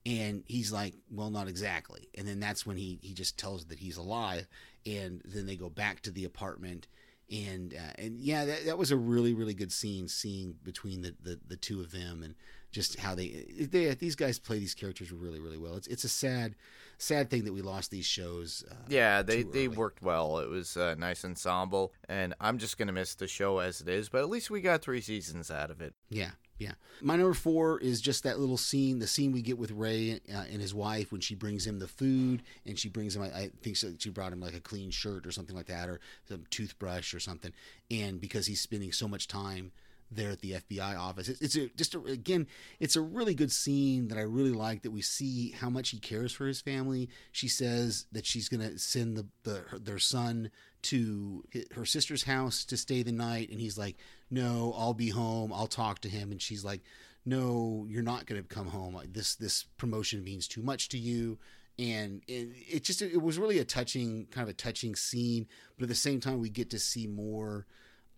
[0.05, 3.79] And he's like, "Well, not exactly." And then that's when he he just tells that
[3.79, 4.47] he's alive,
[4.85, 6.87] and then they go back to the apartment.
[7.31, 11.15] And uh, and yeah, that, that was a really really good scene, seeing between the,
[11.23, 12.35] the, the two of them and
[12.71, 15.77] just how they they these guys play these characters really really well.
[15.77, 16.55] It's it's a sad
[16.99, 18.63] sad thing that we lost these shows.
[18.71, 20.39] Uh, Yeah, they, they worked well.
[20.39, 24.09] It was a nice ensemble, and I'm just gonna miss the show as it is.
[24.09, 25.95] But at least we got three seasons out of it.
[26.11, 26.73] Yeah, yeah.
[27.01, 30.45] My number four is just that little scene, the scene we get with Ray uh,
[30.53, 33.51] and his wife when she brings him the food, and she brings him, I, I
[33.63, 36.45] think so, she brought him like a clean shirt or something like that, or some
[36.51, 37.53] toothbrush or something.
[37.91, 39.73] And because he's spending so much time
[40.11, 42.47] there at the FBI office, it's, a, just a, again,
[42.81, 44.83] it's a really good scene that I really like.
[44.83, 47.09] That we see how much he cares for his family.
[47.33, 50.51] She says that she's gonna send the, the her, their son
[50.83, 51.45] to
[51.75, 53.97] her sister's house to stay the night, and he's like,
[54.31, 55.53] "No, I'll be home.
[55.53, 56.83] I'll talk to him." And she's like,
[57.25, 59.01] "No, you're not going to come home.
[59.13, 61.39] This this promotion means too much to you."
[61.79, 65.47] And it, it just it was really a touching kind of a touching scene,
[65.77, 67.67] but at the same time, we get to see more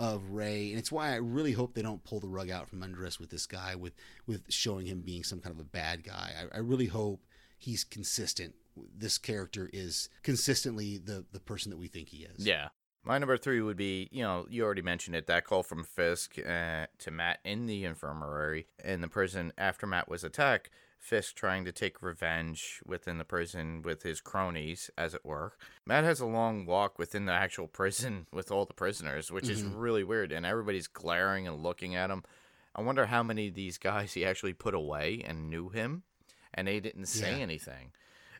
[0.02, 2.82] of Ray, and it's why I really hope they don't pull the rug out from
[2.82, 3.94] under us with this guy, with
[4.26, 6.32] with showing him being some kind of a bad guy.
[6.36, 7.24] I, I really hope
[7.56, 8.56] he's consistent.
[8.76, 12.44] This character is consistently the the person that we think he is.
[12.44, 12.68] Yeah.
[13.04, 16.38] My number three would be, you know, you already mentioned it, that call from Fisk
[16.38, 20.70] uh, to Matt in the infirmary in the prison after Matt was attacked.
[21.00, 25.52] Fisk trying to take revenge within the prison with his cronies, as it were.
[25.84, 29.64] Matt has a long walk within the actual prison with all the prisoners, which is
[29.64, 32.22] really weird, and everybody's glaring and looking at him.
[32.76, 36.04] I wonder how many of these guys he actually put away and knew him,
[36.54, 37.42] and they didn't say Yeah.
[37.42, 37.90] anything.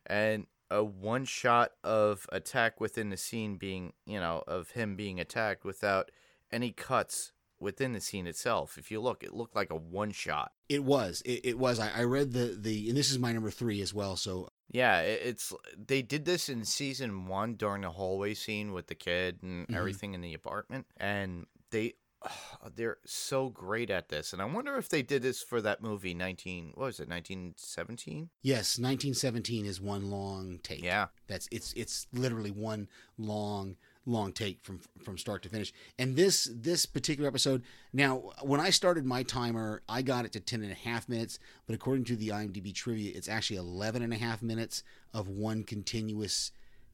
[0.07, 5.21] And a one shot of attack within the scene being, you know, of him being
[5.21, 6.11] attacked without
[6.51, 8.77] any cuts within the scene itself.
[8.77, 10.53] If you look, it looked like a one shot.
[10.69, 11.23] It was.
[11.25, 11.79] It, it was.
[11.79, 14.17] I, I read the the, and this is my number three as well.
[14.17, 18.87] So Yeah, it, it's they did this in season one during the hallway scene with
[18.89, 19.77] the kid and Mhm.
[19.77, 21.95] everything in the apartment, and they
[22.77, 24.33] they're so great at this.
[24.33, 27.55] And I wonder if they did this for that movie nineteen what was it nineteen
[27.57, 28.31] seventeen?
[28.43, 30.83] yes, 1917 is one long take.
[30.83, 35.73] Yeah, That's it's it's literally one long long take from from start to finish.
[35.99, 40.41] And this this particular episode, now when I started my timer, I got it to
[40.41, 44.13] 10 and a half minutes, but according to the IMDb trivia, it's actually 11 and
[44.13, 44.83] a half minutes
[45.15, 46.51] of one continuous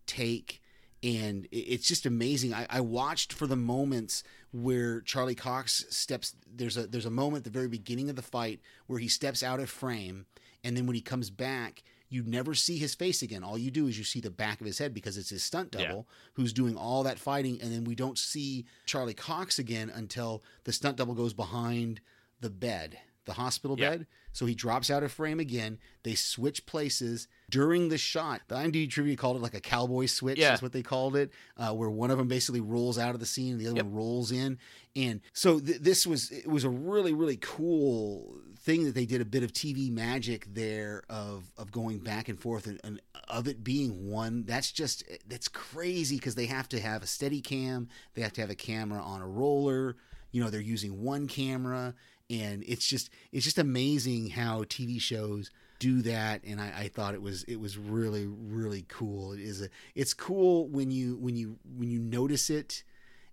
[0.07, 0.61] take
[1.03, 2.53] and it's just amazing.
[2.55, 6.35] I, I watched for the moments where Charlie Cox steps.
[6.53, 9.43] There's a there's a moment at the very beginning of the fight where he steps
[9.43, 10.27] out of frame,
[10.65, 13.45] and then when he comes back, you never see his face again.
[13.45, 15.75] All you do is you see the back of his head because it's his stunt
[15.79, 15.87] Yeah.
[15.89, 20.43] double who's doing all that fighting, and then we don't see Charlie Cox again until
[20.65, 22.01] the stunt double goes behind
[22.41, 23.91] the bed, the hospital Yeah.
[23.91, 24.07] bed.
[24.39, 25.79] So he drops out of frame again.
[26.05, 28.43] They switch places during the shot.
[28.47, 30.39] The IMDb trivia called it like a cowboy switch.
[30.39, 30.55] Yeah.
[30.55, 33.27] Is what they called it, uh, where one of them basically rolls out of the
[33.27, 33.87] scene and the other Yep.
[33.87, 34.59] one rolls in.
[34.95, 39.21] And so th- this was it was a really really cool thing that they did
[39.21, 43.49] a bit of TV magic there of of going back and forth and, and of
[43.49, 44.45] it being one.
[44.45, 47.89] That's just that's crazy because they have to have a steady cam.
[48.15, 49.97] They have to have a camera on a roller.
[50.31, 51.95] You know they're using one camera
[52.31, 57.15] and it's just it's just amazing how TV shows do that and I, I thought
[57.15, 61.37] it was it was really really cool it is a it's cool when you when
[61.37, 62.83] you when you notice it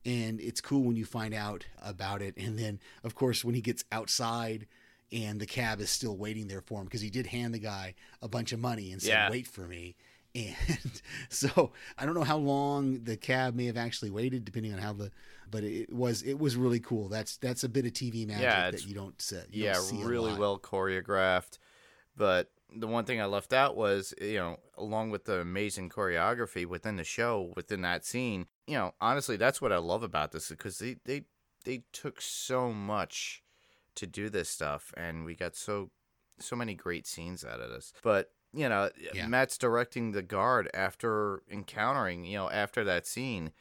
[0.05, 3.61] and it's cool when you find out about it and then of course when he
[3.61, 4.67] gets outside
[5.11, 7.95] and the cab is still waiting there for him because he did hand the guy
[8.21, 9.29] a bunch of money and said Yeah.
[9.31, 9.95] wait for me
[10.35, 14.79] and so I don't know how long the cab may have actually waited, depending on
[14.79, 15.09] how the.
[15.49, 17.09] But it was it was really cool.
[17.09, 19.37] That's that's a bit of TV magic Yeah, that you don't see.
[19.49, 21.57] You yeah, don't see really well choreographed.
[22.17, 26.65] But the one thing I left out was, you know, along with the amazing choreography
[26.65, 30.49] within the show, within that scene, you know, honestly, that's what I love about this
[30.49, 31.23] because they they
[31.63, 33.43] they took so much
[33.95, 35.91] to do this stuff, and we got so
[36.39, 37.93] so many great scenes out of this.
[38.03, 39.27] But you know, Yeah.
[39.27, 43.51] Matt's directing the guard after encountering, you know, after that scene.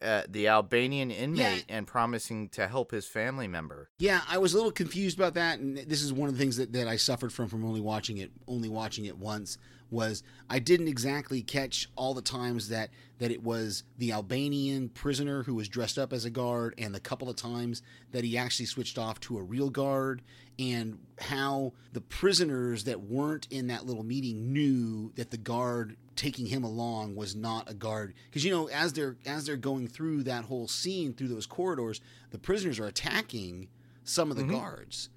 [0.00, 3.90] Uh, the Albanian inmate and promising to help his family member.
[3.98, 6.56] Yeah, I was a little confused about that, and this is one of the things
[6.56, 9.58] that, that I suffered from from only watching it only watching it once
[9.90, 15.42] was I didn't exactly catch all the times that that it was the Albanian prisoner
[15.42, 18.66] who was dressed up as a guard, and the couple of times that he actually
[18.66, 20.22] switched off to a real guard,
[20.58, 26.46] and how the prisoners that weren't in that little meeting knew that the guard taking
[26.46, 28.14] him along was not a guard.
[28.28, 32.00] Because you know as they're as they're going through that whole scene through those corridors
[32.30, 33.68] the prisoners are attacking
[34.04, 34.52] some of the mm-hmm.
[34.52, 35.08] guards.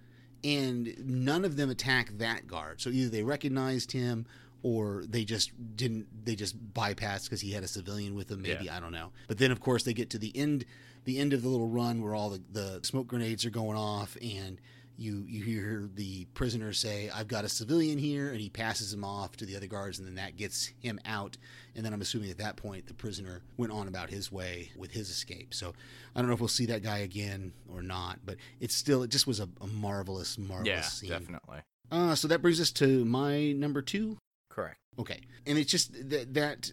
[0.44, 2.82] And none of them attack that guard.
[2.82, 4.26] So either they recognized him
[4.64, 8.66] or they just didn't they just bypassed because he had a civilian with him maybe
[8.66, 8.78] Yeah.
[8.78, 9.12] i don't know.
[9.28, 10.66] But then of course they get to the end
[11.06, 14.16] the end of the little run where all the, the smoke grenades are going off
[14.22, 14.60] and
[14.98, 19.04] you you hear the prisoner say i've got a civilian here and he passes him
[19.04, 21.38] off to the other guards and then that gets him out.
[21.76, 24.92] And then i'm assuming at that point the prisoner went on about his way with
[24.92, 25.54] his escape.
[25.56, 25.74] So
[26.16, 29.10] i don't know if we'll see that guy again or not but it's still it
[29.10, 31.10] just was a, a marvelous marvelous Yeah, scene.
[31.10, 31.60] definitely.
[31.92, 34.18] uh, so that brings us to my number two
[34.54, 34.78] Correct.
[35.00, 35.22] Okay.
[35.46, 36.72] And it's just that that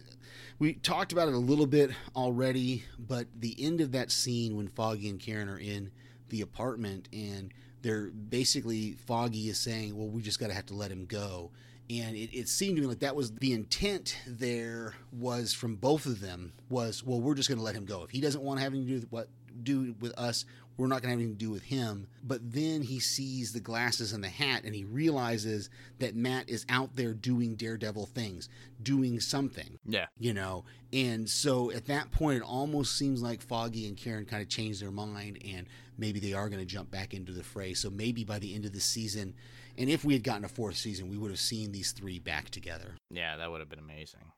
[0.59, 4.67] we talked about it a little bit already, but the end of that scene when
[4.67, 5.91] Foggy and Karen are in
[6.29, 10.75] the apartment and they're basically Foggy is saying, "Well, we just got to have to
[10.75, 11.51] let him go."
[11.89, 16.05] and it, it seemed to me like that was the intent there was from both
[16.05, 18.59] of them was well we're just going to let him go if he doesn't want
[18.59, 19.27] to have anything to do with what
[19.63, 20.45] do with us
[20.79, 23.59] we're not going to have anything to do with him but then he sees the
[23.59, 28.49] glasses and the hat and he realizes that matt is out there doing daredevil things
[28.81, 30.05] doing something Yeah.
[30.17, 30.63] you know
[30.93, 34.81] and so at that point it almost seems like foggy and karen kind of changed
[34.81, 38.23] their mind and maybe they are going to jump back into the fray so maybe
[38.23, 39.33] by the end of the season
[39.77, 42.49] and if we had gotten a fourth season we would have seen these three back
[42.49, 44.31] together Yeah, that would have been amazing.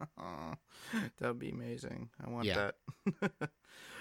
[1.18, 2.08] that would be amazing.
[2.24, 2.70] I want Yeah.
[3.30, 3.50] that.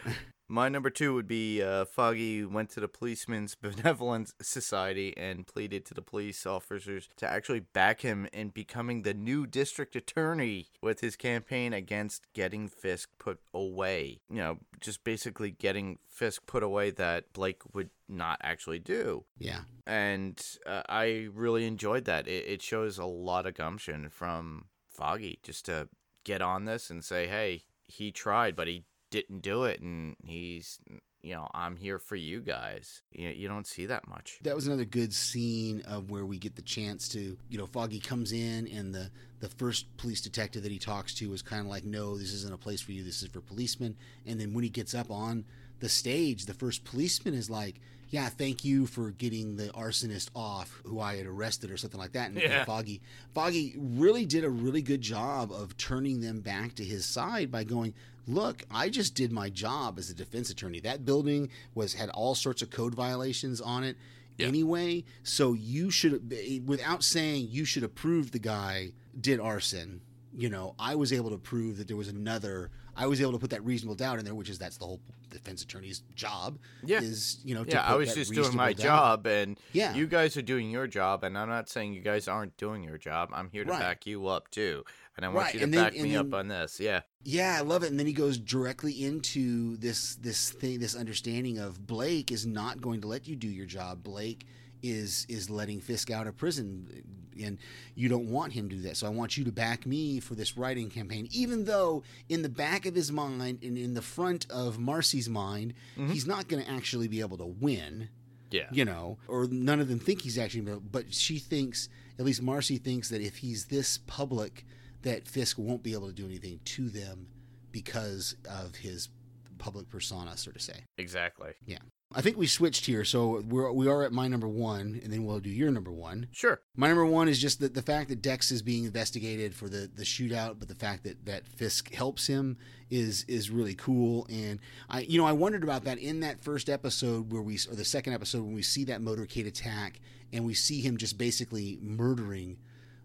[0.49, 5.85] My number two would be uh, Foggy went to the Policemen's Benevolent Society and pleaded
[5.85, 11.01] to the police officers to actually back him in becoming the new district attorney with
[11.01, 14.21] his campaign against getting Fisk put away.
[14.29, 19.59] You know, just basically getting Fisk put away that Blake would not actually do yeah
[19.87, 22.27] and uh, I really enjoyed that.
[22.27, 25.87] It, it shows a lot of gumption from Foggy just to
[26.25, 30.79] get on this and say, "Hey, he tried, but he didn't do it, and he's,
[31.21, 34.39] you know, I'm here for you guys." You, you don't see that much.
[34.43, 37.99] that was another good scene of where we get the chance to you know foggy
[37.99, 41.67] comes in and the the first police detective that he talks to is kind of
[41.67, 44.63] like no this isn't a place for you this is for policemen and then when
[44.63, 45.45] he gets up on
[45.79, 50.81] the stage the first policeman is like yeah thank you for getting the arsonist off
[50.85, 53.01] who i had arrested or something like that and, and foggy
[53.33, 57.63] foggy really did a really good job of turning them back to his side by
[57.63, 57.93] going
[58.27, 62.35] look i just did my job as a defense attorney that building was had all
[62.35, 63.95] sorts of code violations on it
[64.39, 66.31] anyway so you should
[66.65, 70.01] without saying you should approve the guy did arson
[70.35, 73.39] you know i was able to prove that there was another i was able to
[73.39, 76.99] put that reasonable doubt in there which is that's the whole defense attorney's job Yeah.
[77.01, 78.83] is you know to Yeah, I was just doing my doubt.
[78.83, 79.93] job, and Yeah.
[79.93, 82.97] you guys are doing your job, and I'm not saying you guys aren't doing your
[82.97, 83.31] job.
[83.33, 83.79] I'm here to Right.
[83.81, 84.85] back you up too,
[85.17, 86.79] and I want Right, you to and then- back and me up on this.
[86.79, 87.89] Yeah, Yeah, I love it.
[87.89, 92.79] And then he goes directly into this this thing, this understanding of Blake is not
[92.79, 94.03] going to let you do your job.
[94.03, 94.45] Blake
[94.83, 97.03] is is letting Fisk out of prison,
[97.41, 97.57] and
[97.95, 98.95] you don't want him to do that.
[98.95, 101.27] So I want you to back me for this writing campaign.
[101.31, 105.73] Even though in the back of his mind and in the front of Marci's mind,
[105.97, 106.11] mm-hmm.
[106.11, 108.09] he's not going to actually be able to win
[108.51, 112.43] yeah, you know, or none of them think he's actually, but she thinks, at least
[112.43, 114.65] Marci thinks that if he's this public,
[115.03, 117.27] that Fisk won't be able to do anything to them
[117.71, 119.09] because of his
[119.57, 120.83] public persona, so to say.
[120.97, 121.51] exactly.
[121.65, 121.79] Yeah.
[122.15, 125.25] I think we switched here, so we're we are at my number one, and then
[125.25, 126.29] we'll do your number one.
[126.31, 126.61] Sure.
[126.73, 129.91] My number one is just the, the fact that Dex is being investigated for the,
[129.93, 132.57] the shootout, but the fact that, that Fisk helps him
[132.89, 134.25] is is really cool.
[134.29, 137.75] And I you know I wondered about that in that first episode where we or
[137.75, 139.99] the second episode when we see that motorcade attack
[140.31, 142.57] and we see him just basically murdering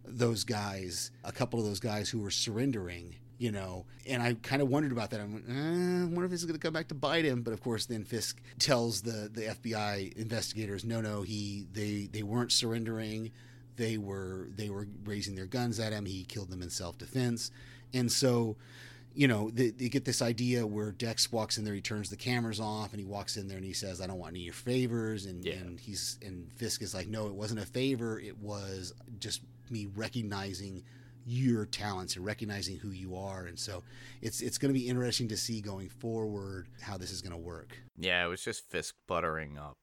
[0.04, 3.16] those guys, a couple of those guys who were surrendering.
[3.38, 5.20] You know, and I kind of wondered about that.
[5.20, 7.42] I went, eh, I wonder if this is going to come back to bite him.
[7.42, 12.22] But of course, then Fisk tells the the FBI investigators, no, no, he they they
[12.22, 13.32] weren't surrendering
[13.76, 16.04] they were they were raising their guns at him.
[16.04, 17.50] He killed them in self defense,
[17.92, 18.56] and so
[19.14, 22.16] you know they, they get this idea where Dex walks in there, he turns the
[22.16, 24.44] cameras off, and he walks in there and he says, "I don't want any of
[24.44, 25.54] your favors," and Yeah.
[25.54, 28.20] and he's and Fisk is like, "No, it wasn't a favor.
[28.20, 30.82] It was just me recognizing."
[31.24, 33.84] your talents and recognizing who you are and so
[34.22, 37.38] it's it's going to be interesting to see going forward how this is going to
[37.38, 39.78] work Yeah, it was just Fisk buttering up.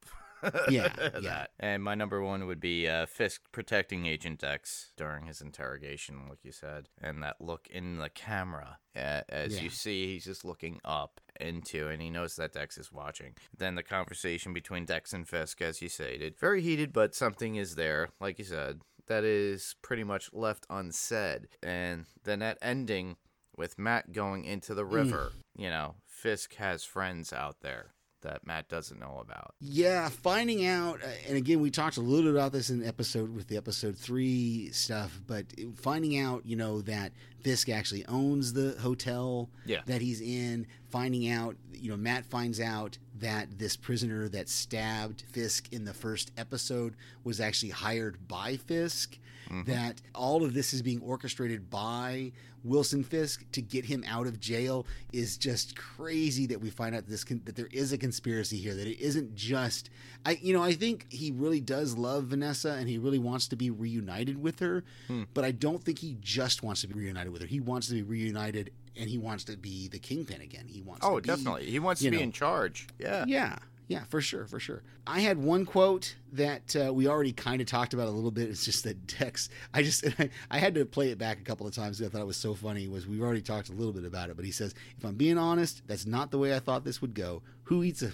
[0.69, 1.45] Yeah, yeah.
[1.57, 6.39] And my number one would be uh, Fisk protecting Agent X during his interrogation, like
[6.43, 8.79] you said, and that look in the camera.
[8.93, 9.61] Uh, as Yeah.
[9.63, 13.33] you see, he's just looking up into, and he knows that Dex is watching.
[13.57, 17.75] Then the conversation between Dex and Fisk, as you stated, very heated, but something is
[17.75, 21.49] there, like you said, that is pretty much left unsaid.
[21.61, 23.17] And then that ending
[23.57, 28.67] with Matt going into the river, you know, Fisk has friends out there that Matt
[28.67, 29.55] doesn't know about.
[29.61, 33.33] Yeah, finding out, uh, and again, we talked a little bit about this in episode
[33.33, 35.45] with the episode three stuff, but
[35.77, 39.81] finding out, you know, that Fisk actually owns the hotel Yeah.
[39.85, 45.23] that he's in, finding out, you know, Matt finds out that this prisoner that stabbed
[45.31, 49.17] Fisk in the first episode was actually hired by Fisk.
[49.49, 49.71] Mm-hmm.
[49.71, 54.39] That all of this is being orchestrated by Wilson Fisk to get him out of
[54.39, 56.45] jail is just crazy.
[56.45, 58.75] That we find out this con- that there is a conspiracy here.
[58.75, 59.89] That it isn't just
[60.23, 60.37] I.
[60.41, 63.71] You know, I think he really does love Vanessa and he really wants to be
[63.71, 64.83] reunited with her.
[65.07, 65.23] Hmm.
[65.33, 67.47] But I don't think he just wants to be reunited with her.
[67.47, 70.65] He wants to be reunited and he wants to be the kingpin again.
[70.67, 71.06] He wants.
[71.06, 71.65] Oh, to be, definitely.
[71.65, 72.87] He wants to you be in charge.
[72.98, 73.25] Yeah.
[73.27, 74.83] yeah, Yeah, for sure, for sure.
[75.08, 78.50] I had one quote that uh, we already kind of talked about a little bit.
[78.50, 80.06] It's just that Dex, I just,
[80.52, 81.98] I, had to play it back a couple of times.
[81.98, 82.87] because I thought it was so funny.
[82.87, 85.37] Was we've already talked a little bit about it, but he says, "If I'm being
[85.37, 87.42] honest, that's not the way I thought this would go.
[87.63, 88.12] Who eats a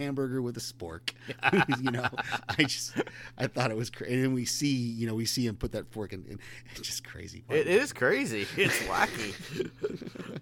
[0.00, 1.12] hamburger with a spork.
[1.82, 2.08] you know,
[2.48, 2.94] I just
[3.38, 4.14] I thought it was crazy.
[4.14, 6.24] And then we see, you know, we see him put that fork in.
[6.26, 6.38] in
[6.72, 7.44] it's just crazy.
[7.48, 8.46] It is crazy.
[8.56, 9.70] It's wacky.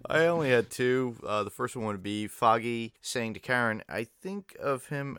[0.09, 1.17] I only had two.
[1.25, 5.19] Uh, the first one would be Foggy saying to Karen, "I think of him.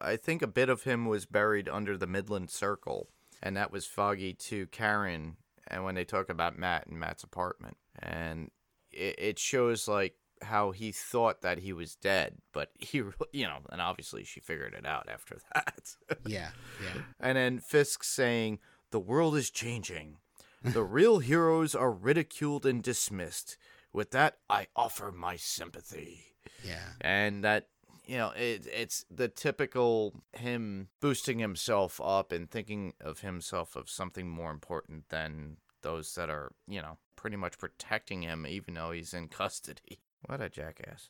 [0.00, 3.08] I think a bit of him was buried under the Midland Circle."
[3.42, 5.36] And that was Foggy to Karen,
[5.68, 8.50] and when they talk about Matt and Matt's apartment, and
[8.90, 12.98] it, it shows like how he thought that he was dead, but he,
[13.32, 15.96] you know, and obviously she figured it out after that.
[16.26, 16.50] yeah,
[16.82, 17.02] yeah.
[17.20, 18.58] And then Fisk saying,
[18.90, 20.18] "The world is changing.
[20.62, 23.56] The real heroes are ridiculed and dismissed.
[23.92, 26.20] With that, I offer my sympathy."
[26.64, 26.88] Yeah.
[27.00, 27.68] And that
[28.06, 33.88] you know, it, it's the typical him boosting himself up and thinking of himself of
[33.88, 38.90] something more important than those that are, you know, pretty much protecting him even though
[38.90, 40.00] he's in custody.
[40.26, 41.08] What a jackass.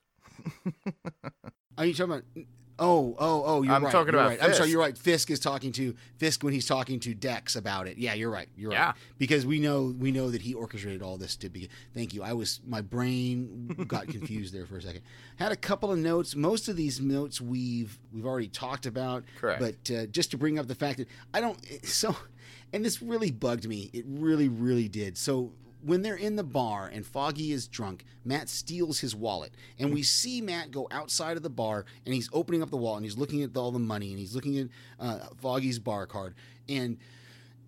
[1.78, 2.24] Are you talking about?
[2.76, 3.62] Oh, oh, oh!
[3.62, 3.92] You're I'm right.
[3.92, 4.42] talking you're about right.
[4.42, 4.70] I'm sorry.
[4.70, 4.98] You're right.
[4.98, 7.98] Fisk is talking to Fisk when he's talking to Dex about it.
[7.98, 8.48] Yeah, you're right.
[8.56, 8.86] You're Yeah.
[8.86, 8.94] right.
[9.16, 11.68] Because we know we know that he orchestrated all this to begin.
[11.94, 12.24] Thank you.
[12.24, 15.02] I was my brain got confused there for a second.
[15.36, 16.34] Had a couple of notes.
[16.34, 19.22] Most of these notes we've we've already talked about.
[19.40, 19.60] Correct.
[19.60, 22.16] But uh, just to bring up the fact that I don't so,
[22.72, 23.88] and this really bugged me.
[23.92, 25.16] It really, really did.
[25.16, 25.52] So
[25.84, 29.52] when they're in the bar and Foggy is drunk, Matt steals his wallet.
[29.78, 32.98] And we see Matt go outside of the bar and he's opening up the wallet
[32.98, 34.68] and he's looking at all the money and he's looking at
[34.98, 36.34] uh, Foggy's bar card.
[36.68, 36.98] And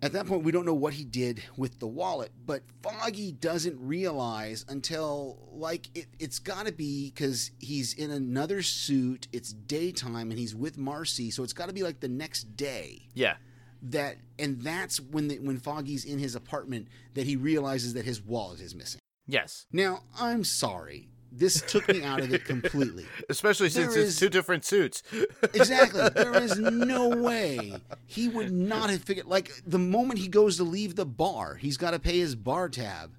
[0.01, 3.77] at that point, we don't know what he did with the wallet, but Foggy doesn't
[3.79, 9.27] realize until like it, it's got to be because he's in another suit.
[9.33, 13.07] It's daytime and he's with Marci, so it's got to be like the next day
[13.15, 13.35] Yeah.
[13.81, 18.21] That and that's when the, when Foggy's in his apartment that he realizes that his
[18.21, 18.99] wallet is missing.
[19.27, 19.65] Yes.
[19.71, 21.09] Now, I'm sorry.
[21.31, 23.05] This took me out of it completely.
[23.29, 25.03] Especially since There it's is- two different suits.
[25.53, 26.07] Exactly.
[26.15, 27.73] There is no way
[28.05, 31.77] he would not have figured like the moment he goes to leave the bar, he's
[31.77, 33.11] got to pay his bar tab.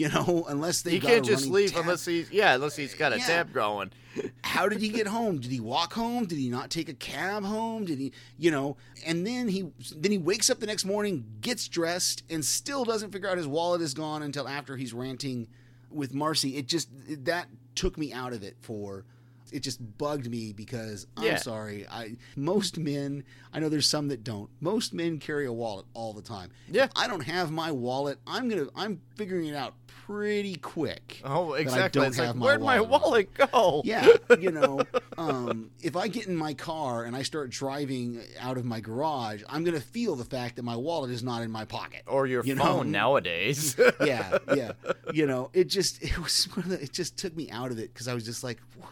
[0.00, 1.82] You know, unless they he got can't just leave tab.
[1.82, 3.26] unless he's yeah, unless he's got a Yeah.
[3.26, 3.90] tab going.
[4.42, 7.44] how did he get home did he walk home did he not take a cab
[7.44, 8.76] home did he you know
[9.06, 13.12] and then he then he wakes up the next morning gets dressed and still doesn't
[13.12, 15.46] figure out his wallet is gone until after he's ranting
[15.90, 16.88] with marci it just
[17.24, 17.46] that
[17.76, 19.04] took me out of it for
[19.52, 21.36] it just bugged me because I'm Yeah.
[21.36, 21.86] sorry.
[21.88, 24.50] I most men, I know there's some that don't.
[24.60, 26.50] Most men carry a wallet all the time.
[26.70, 26.84] Yeah.
[26.84, 29.74] If I don't have my wallet, I'm gonna I'm figuring it out
[30.06, 31.20] pretty quick.
[31.24, 32.00] Oh, exactly.
[32.00, 33.38] don't It's like, my where'd my wallet on.
[33.38, 33.82] wallet go?
[33.84, 34.08] Yeah,
[34.40, 34.80] you know,
[35.18, 39.42] um, if I get in my car and I start driving out of my garage,
[39.48, 42.02] I'm gonna feel the fact that my wallet is not in my pocket.
[42.06, 42.64] Or your You know?
[42.64, 43.76] phone nowadays.
[44.00, 44.72] Yeah, yeah,
[45.12, 47.78] you know, it just it was one of the, it just took me out of
[47.78, 48.90] it because I was just like, what?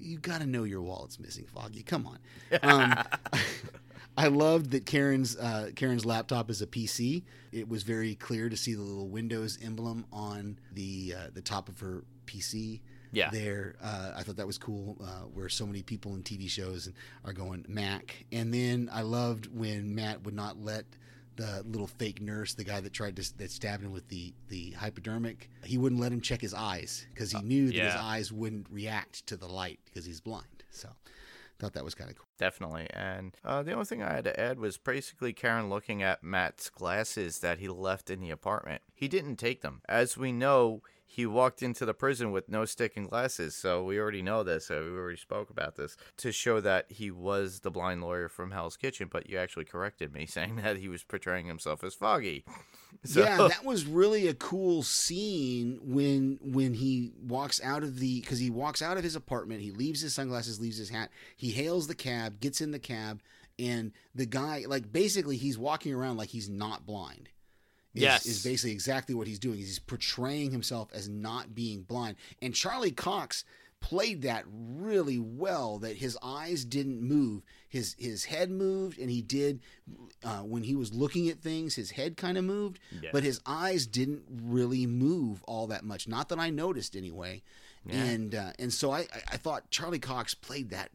[0.00, 1.82] You got to know your wallet's missing, Foggy.
[1.82, 2.18] Come on.
[2.62, 2.94] Um,
[4.16, 7.22] I loved that Karen's uh, Karen's laptop is a PC.
[7.52, 11.68] It was very clear to see the little Windows emblem on the uh, the top
[11.68, 12.80] of her PC.
[13.12, 13.30] Yeah.
[13.30, 13.74] there.
[13.82, 14.96] Uh, I thought that was cool.
[15.02, 16.90] Uh, where so many people in TV shows
[17.24, 20.84] are going Mac, and then I loved when Matt would not let
[21.40, 24.72] the little fake nurse, the guy that tried to that stabbed him with the the
[24.72, 28.66] hypodermic, he wouldn't let him check his eyes because he knew that his eyes wouldn't
[28.70, 30.64] react to the light because he's blind.
[30.70, 30.90] So,
[31.58, 32.26] thought that was kind of cool.
[32.38, 32.88] Definitely.
[32.92, 36.68] And uh, the only thing I had to add was basically Karen looking at Matt's
[36.68, 38.82] glasses that he left in the apartment.
[38.94, 39.80] He didn't take them.
[39.88, 40.82] As we know,
[41.12, 43.56] he walked into the prison with no stick and glasses.
[43.56, 44.66] So we already know this.
[44.66, 48.52] So we already spoke about this to show that he was the blind lawyer from
[48.52, 49.08] Hell's Kitchen.
[49.10, 52.44] But you actually corrected me saying that he was portraying himself as Foggy.
[53.04, 58.20] So, Yeah, that was really a cool scene when when he walks out of the
[58.20, 61.52] because he walks out of his apartment, he leaves his sunglasses, leaves his hat, he
[61.52, 63.22] hails the cab, gets in the cab,
[63.58, 67.30] and the guy like basically he's walking around like he's not blind.
[67.94, 68.26] Is, Yes.
[68.26, 69.58] is basically exactly what he's doing.
[69.58, 73.44] He's portraying himself as not being blind, and Charlie Cox
[73.80, 75.78] played that really well.
[75.78, 79.60] That his eyes didn't move, his his head moved, and he did
[80.22, 81.74] uh, when he was looking at things.
[81.74, 83.10] His head kind of moved, Yeah.
[83.12, 86.06] but his eyes didn't really move all that much.
[86.06, 87.42] Not that I noticed anyway.
[87.86, 88.04] Yeah.
[88.04, 90.90] And uh, and so I, I thought Charlie Cox played that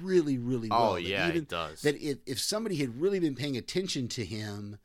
[0.00, 0.94] really really Oh, well.
[0.94, 1.82] That yeah, he even- does.
[1.82, 4.78] That if if somebody had really been paying attention to him,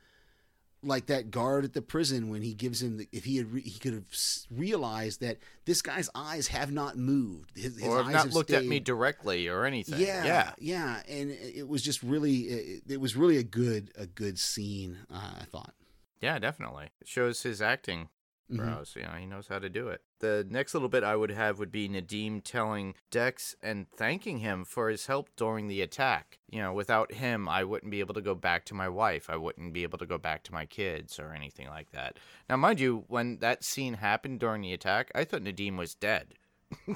[0.83, 3.61] like that guard at the prison when he gives him the, if he had re,
[3.61, 4.05] he could have
[4.51, 8.33] realized that this guy's eyes have not moved his, his or have eyes not have
[8.33, 9.99] looked at me directly or anything.
[9.99, 10.51] yeah yeah.
[10.59, 14.37] yeah and it it was just really it, it was really a good a good
[14.37, 15.73] scene uh, i thought
[16.21, 16.89] Yeah, definitely.
[17.01, 18.09] It shows his acting
[18.51, 18.57] Mhm.
[18.57, 18.95] prowess.
[18.95, 20.01] You know, he knows how to do it.
[20.19, 24.65] The next little bit I would have would be Nadeem telling Dex and thanking him
[24.65, 26.39] for his help during the attack.
[26.49, 29.29] You know, without him, I wouldn't be able to go back to my wife.
[29.29, 32.17] I wouldn't be able to go back to my kids or anything like that.
[32.49, 36.33] Now, mind you, when that scene happened during the attack, I thought Nadeem was dead.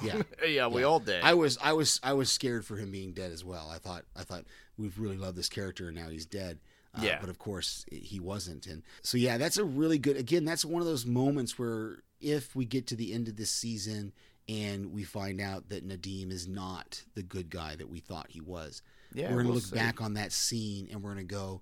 [0.01, 0.87] yeah yeah, we Yeah.
[0.87, 1.23] all did.
[1.23, 3.69] I was I was I was scared for him being dead as well.
[3.69, 4.45] I thought I thought
[4.77, 6.59] we've really loved this character and now he's dead.
[6.97, 7.17] Uh, Yeah.
[7.19, 8.67] But of course he wasn't.
[8.67, 10.17] And so yeah, that's a really good.
[10.17, 13.51] Again, that's one of those moments where if we get to the end of this
[13.51, 14.13] season
[14.49, 18.41] and we find out that Nadeem is not the good guy that we thought he
[18.41, 18.81] was,
[19.13, 19.75] yeah, we're gonna we'll look see.
[19.75, 21.61] back on that scene and we're gonna go.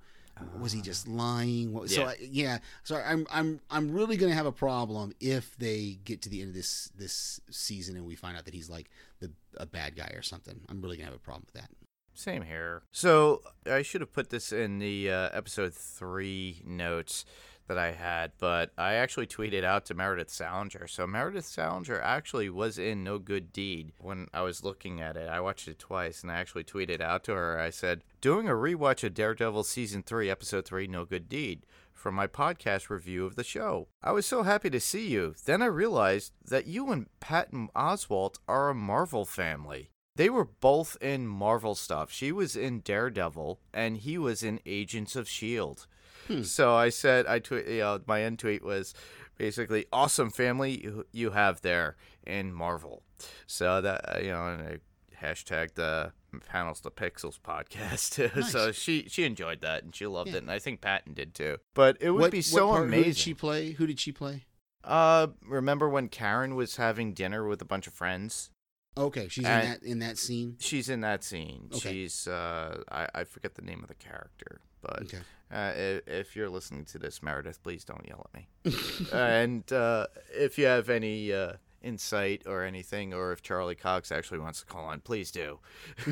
[0.59, 1.71] Was he just lying?
[1.71, 2.07] What, So Yeah.
[2.07, 6.29] I, yeah, so I'm I'm I'm really gonna have a problem if they get to
[6.29, 8.89] the end of this this season and we find out that he's like
[9.21, 10.59] the a bad guy or something.
[10.67, 11.69] I'm really gonna have a problem with that.
[12.15, 12.83] Same here.
[12.91, 17.25] So I should have put this in the uh, episode three notes
[17.67, 20.87] that I had, but I actually tweeted out to Meredith Salenger.
[20.87, 25.27] So Meredith Salenger actually was in No Good Deed when I was looking at it.
[25.27, 27.59] I watched it twice, and I actually tweeted out to her.
[27.59, 32.13] I said, "Doing a rewatch of Daredevil season three, episode three, No Good Deed." From
[32.13, 33.87] my podcast review of the show.
[34.03, 35.33] I was so happy to see you.
[35.45, 39.89] Then I realized that you and Patton Oswalt are a Marvel family.
[40.15, 42.11] They were both in Marvel stuff.
[42.11, 45.87] She was in Daredevil, and he was in Agents of Shield.
[46.41, 48.95] So I said, I tweet, you know, my end tweet was
[49.37, 53.03] basically awesome family you, you have there in Marvel.
[53.45, 54.77] So that uh, you know, and I
[55.23, 56.13] hashtagged the
[56.47, 58.43] panels to pixels podcast.
[58.49, 58.75] so Nice.
[58.75, 60.37] she she enjoyed that and she loved Yeah.
[60.37, 61.57] it, and I think Patton did too.
[61.75, 63.03] But it would what, be so part, amazing.
[63.03, 63.71] Who did she play?
[63.73, 64.45] Who did she play?
[64.83, 68.49] uh, remember when Karen was having dinner with a bunch of friends?
[68.97, 70.55] Okay, she's And- in that in that scene.
[70.59, 71.69] She's in that scene.
[71.73, 71.91] Okay.
[71.91, 75.19] She's uh, I I forget the name of the character, but Okay.
[75.51, 78.47] uh, if, if you're listening to this, Meredith, please don't yell at me.
[79.13, 84.39] and uh, if you have any uh, insight or anything, or if Charlie Cox actually
[84.39, 85.59] wants to call on, please do.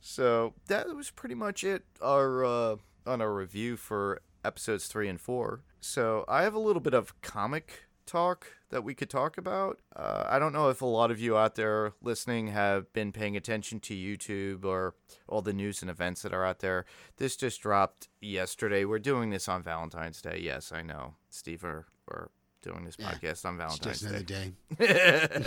[0.00, 1.84] so that was pretty much it.
[2.02, 2.76] Our uh,
[3.06, 5.62] on our review for episodes three and four.
[5.80, 9.78] So I have a little bit of comic talk that we could talk about.
[9.94, 13.36] Uh, I don't know if a lot of you out there listening have been paying
[13.36, 14.94] attention to YouTube or
[15.28, 16.84] all the news and events that are out there.
[17.18, 18.84] This just dropped yesterday.
[18.84, 20.40] We're doing this on Valentine's Day.
[20.42, 21.14] Yes, I know.
[21.30, 22.28] Steve, we're, we're
[22.62, 24.52] doing this Yeah, podcast on It's Valentine's just another Day.
[24.78, 25.44] day.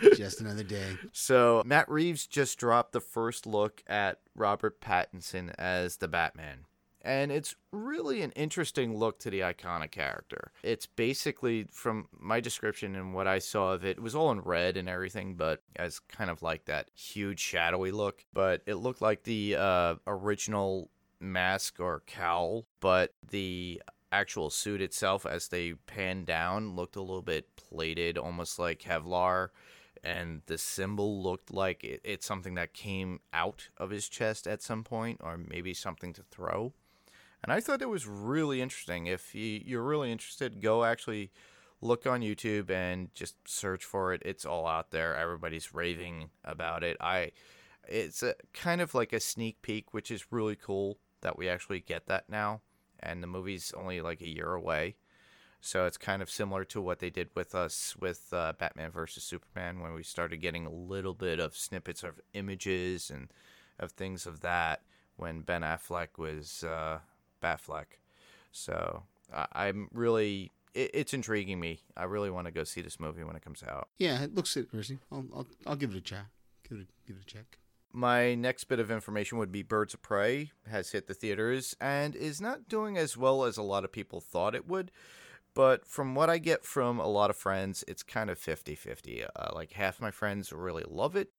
[0.16, 0.96] just another day.
[1.12, 6.64] So Matt Reeves just dropped the first look at Robert Pattinson as the Batman.
[7.08, 10.52] And it's really an interesting look to the iconic character.
[10.62, 14.40] It's basically, from my description and what I saw of it, it was all in
[14.42, 18.26] red and everything, but as kind of like that huge shadowy look.
[18.34, 23.80] But it looked like the uh, original mask or cowl, but the
[24.12, 29.48] actual suit itself, as they panned down, looked a little bit plated, almost like Kevlar
[30.04, 34.62] and the symbol looked like it, it's something that came out of his chest at
[34.62, 36.72] some point, or maybe something to throw.
[37.42, 39.06] And I thought it was really interesting.
[39.06, 41.30] If you, you're really interested, go actually
[41.80, 44.22] look on YouTube and just search for it.
[44.24, 45.14] It's all out there.
[45.14, 46.96] Everybody's raving about it.
[47.00, 47.32] I,
[47.86, 51.80] it's a kind of like a sneak peek, which is really cool that we actually
[51.80, 52.60] get that now.
[53.00, 54.96] And the movie's only like a year away.
[55.60, 59.24] So it's kind of similar to what they did with us with uh, Batman versus
[59.24, 63.28] Superman when we started getting a little bit of snippets of images and
[63.78, 64.82] of things of that
[65.16, 66.98] when Ben Affleck was uh,
[67.42, 67.98] Batfleck.
[68.52, 71.80] So I I'm really, it, it's intriguing me.
[71.96, 73.88] I really want to go see this movie when it comes out.
[73.98, 75.00] Yeah, it looks interesting.
[75.12, 76.26] I'll I'll, I'll give it a check.
[76.68, 77.58] Give it a, give it a check.
[77.92, 82.14] My next bit of information would be Birds of Prey has hit the theaters and
[82.14, 84.90] is not doing as well as a lot of people thought it would.
[85.54, 89.24] But from what I get from a lot of friends, it's kind of 50 50.
[89.24, 91.30] Uh, like half my friends really love it,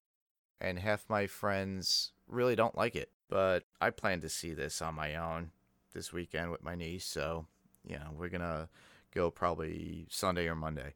[0.60, 3.12] and half my friends really don't like it.
[3.30, 5.52] But I plan to see this on my own
[5.94, 7.06] this weekend with my niece.
[7.06, 7.46] So,
[7.86, 8.70] yeah, we're going to
[9.14, 10.94] go probably Sunday or Monday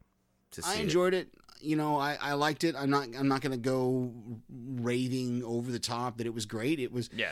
[0.51, 0.83] to see I it.
[0.83, 1.29] enjoyed it.
[1.59, 2.75] You know, I, I liked it.
[2.77, 4.11] I'm not I'm not gonna go
[4.49, 6.79] raving over the top that it was great.
[6.79, 7.31] It was Yeah.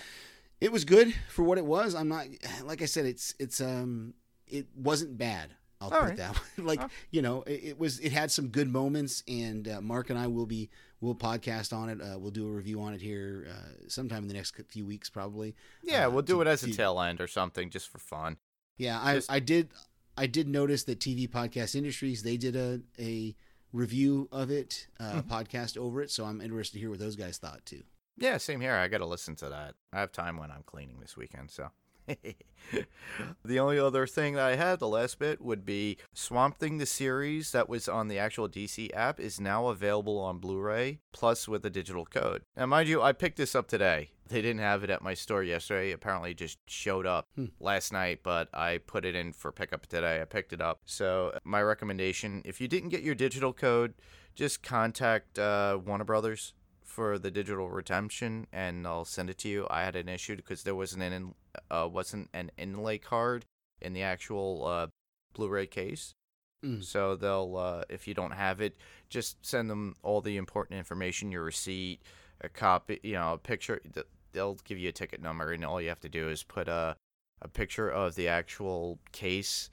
[0.62, 1.96] it was good for what it was.
[1.96, 2.28] I'm not
[2.64, 3.06] like I said.
[3.06, 4.14] It's it's um
[4.48, 5.50] it wasn't bad.
[5.82, 6.14] I'll All put right.
[6.14, 6.42] it that way.
[6.64, 6.88] like Oh.
[7.10, 10.28] you know, it, it was it had some good moments, and uh, Mark and I
[10.28, 10.70] will be
[11.02, 12.00] we'll podcast on it.
[12.02, 15.10] Uh, we'll do a review on it here uh, sometime in the next few weeks,
[15.10, 15.56] probably.
[15.84, 17.98] Yeah, Uh, we'll do to- it as a to- tail end or something just for
[18.00, 18.38] fun.
[18.78, 19.70] Yeah, I, Just- I did
[20.18, 23.36] I did notice that TV Podcast Industries they did a a
[23.74, 25.32] review of it, uh, Mm-hmm.
[25.34, 26.12] podcast over it.
[26.12, 27.84] So I'm interested to hear what those guys thought too.
[28.18, 28.76] Yeah, same here.
[28.76, 29.76] I got to listen to that.
[29.94, 31.70] I have time when I'm cleaning this weekend, so.
[33.44, 36.86] the only other thing that I had, the last bit, would be Swamp Thing the
[36.86, 41.66] series that was on the actual DC app is now available on Blu-ray plus with
[41.66, 42.44] a digital code.
[42.56, 44.12] Now, mind you, I picked this up today.
[44.28, 45.92] They didn't have it at my store yesterday.
[45.92, 47.48] Apparently, it just showed up Hmm.
[47.60, 50.22] last night, but I put it in for pickup today.
[50.22, 50.82] I picked it up.
[50.86, 53.94] So, my recommendation: if you didn't get your digital code,
[54.34, 56.54] just contact uh, Warner Brothers
[56.92, 59.68] for the digital redemption and I'll send it to you.
[59.70, 61.34] I had an issue because there wasn't an in,
[61.70, 63.46] uh, wasn't an inlay card
[63.82, 64.88] in the actual uh,
[65.34, 66.14] Blu-ray case.
[66.64, 66.84] Mm.
[66.84, 68.76] So they'll uh, if you don't have it,
[69.10, 72.02] just send them all the important information, your receipt,
[72.42, 73.82] a copy, you know, a picture.
[74.34, 76.96] They'll give you a ticket number, and all you have to do is put a
[77.42, 79.70] a picture of the actual case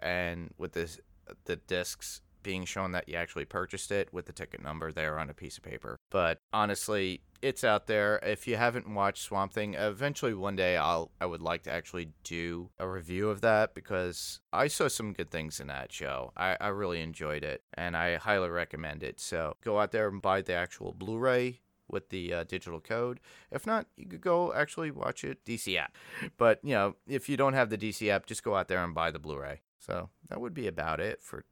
[0.00, 0.98] and with this
[1.44, 5.30] the discs being shown that you actually purchased it with the ticket number there on
[5.30, 5.96] a piece of paper.
[6.10, 8.20] But honestly, it's out there.
[8.22, 12.10] If you haven't watched Swamp Thing, eventually one day I'll I would like to actually
[12.24, 16.32] do a review of that because I saw some good things in that show.
[16.36, 19.20] I, I really enjoyed it and I highly recommend it.
[19.20, 23.20] So go out there and buy the actual Blu-ray with the uh, digital code.
[23.50, 25.96] If not, you could go actually watch it DC app.
[26.38, 28.94] But you know, if you don't have the DC app, just go out there and
[28.94, 29.60] buy the Blu-ray.
[29.78, 31.44] So that would be about it for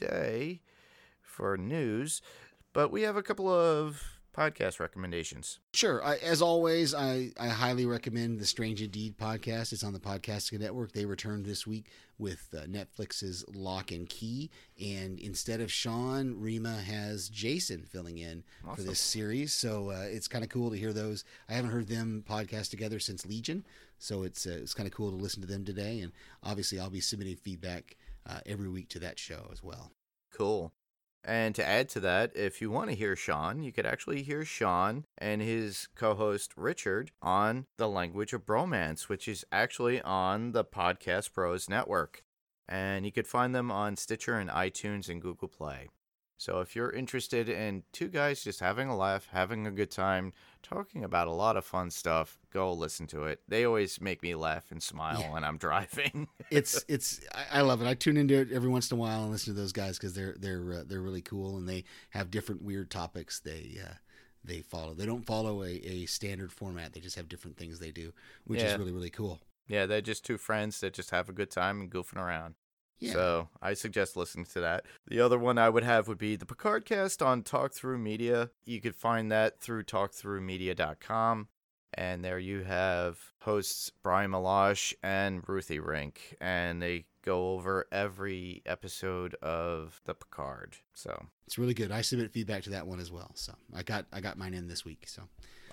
[0.00, 0.60] today
[1.22, 2.22] for news.
[2.72, 4.02] But we have a couple of
[4.36, 5.58] podcast recommendations.
[5.74, 6.04] Sure.
[6.04, 9.72] I, as always, I, I highly recommend the Strange Indeed podcast.
[9.72, 10.92] It's on the Podcasting Network.
[10.92, 11.86] They returned this week
[12.16, 14.50] with uh, Netflix's Locke and Key.
[14.80, 18.44] And instead of Sean, Rima has Jason filling in
[18.76, 19.52] for this series.
[19.52, 21.24] So uh, it's kind of cool to hear those.
[21.48, 23.66] I haven't heard them podcast together since Legion.
[23.98, 26.00] So it's, uh, it's kind of cool to listen to them today.
[26.00, 26.12] And
[26.44, 27.96] obviously, I'll be submitting feedback
[28.30, 29.92] uh, every week to that show as well.
[30.32, 30.72] Cool.
[31.22, 34.44] And to add to that, if you want to hear Sean, you could actually hear
[34.44, 40.52] Sean and his co host Richard on The Language of Bromance, which is actually on
[40.52, 42.22] the Podcast Pros Network.
[42.66, 45.88] And you could find them on Stitcher and iTunes and Google Play.
[46.40, 50.32] So if you're interested in two guys just having a laugh, having a good time,
[50.62, 53.40] talking about a lot of fun stuff, go listen to it.
[53.46, 55.32] They always make me laugh and smile Yeah.
[55.34, 56.28] when I'm driving.
[56.50, 57.20] it's it's
[57.52, 57.86] I, love it.
[57.86, 60.14] I tune into it every once in a while and listen to those guys because
[60.14, 63.92] they're they're uh, they're really cool and they have different weird topics they uh,
[64.42, 64.94] they follow.
[64.94, 66.94] They don't follow a, a standard format.
[66.94, 68.14] They just have different things they do,
[68.44, 68.72] which Yeah.
[68.72, 69.42] is really really cool.
[69.68, 72.54] yeah, they're just two friends that just have a good time and goofing around.
[73.00, 73.12] Yeah.
[73.12, 74.84] So I suggest listening to that.
[75.06, 78.50] The other one I would have would be the Picard cast on Talk Through Media.
[78.64, 81.48] You could find that through talkthroughmedia.com.
[81.94, 86.36] And there you have hosts Brian Malash and Ruthie Rink.
[86.40, 90.76] And they go over every episode of the Picard.
[90.94, 91.90] So It's really good.
[91.90, 93.32] I submit feedback to that one as well.
[93.34, 95.04] So I got I got mine in this week.
[95.08, 95.22] So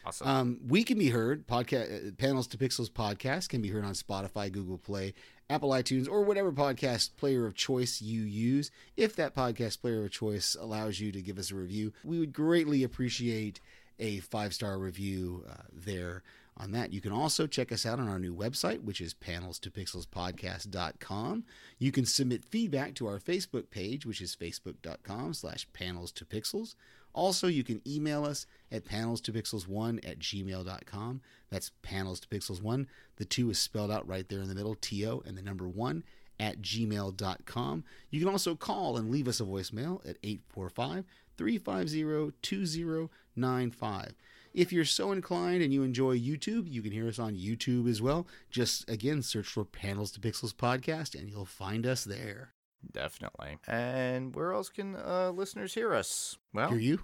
[0.06, 0.28] awesome.
[0.28, 1.48] Um, we can be heard.
[1.48, 5.14] Podcast uh, Panels to Pixels podcast can be heard on Spotify, Google Play,
[5.50, 8.70] Apple iTunes, or whatever podcast player of choice you use.
[8.98, 12.34] If that podcast player of choice allows you to give us a review, we would
[12.34, 13.62] greatly appreciate
[14.00, 16.22] a five star review uh, there
[16.58, 16.92] on that.
[16.92, 21.44] You can also check us out on our new website, which is panels2pixelspodcast.com.
[21.78, 26.76] You can submit feedback to our Facebook page, which is facebook.com slash panels to pixels.
[27.14, 31.22] Also, you can email us at panels2pixels1 at gmail.com.
[31.50, 32.88] That's panels to pixels 1.
[33.16, 36.04] The 2 is spelled out right there in the middle, T-O, and the number 1
[36.40, 37.84] at gmail.com.
[38.10, 41.06] You can also call and leave us a voicemail at 845
[41.38, 44.16] 350 2095.
[44.54, 48.02] If you're so inclined and you enjoy YouTube, you can hear us on YouTube as
[48.02, 48.28] well.
[48.50, 52.54] Just again, search for Panels to Pixels podcast and you'll find us there.
[52.92, 53.58] Definitely.
[53.68, 56.38] And where else can uh, listeners hear us?
[56.54, 57.00] Well, Hear you?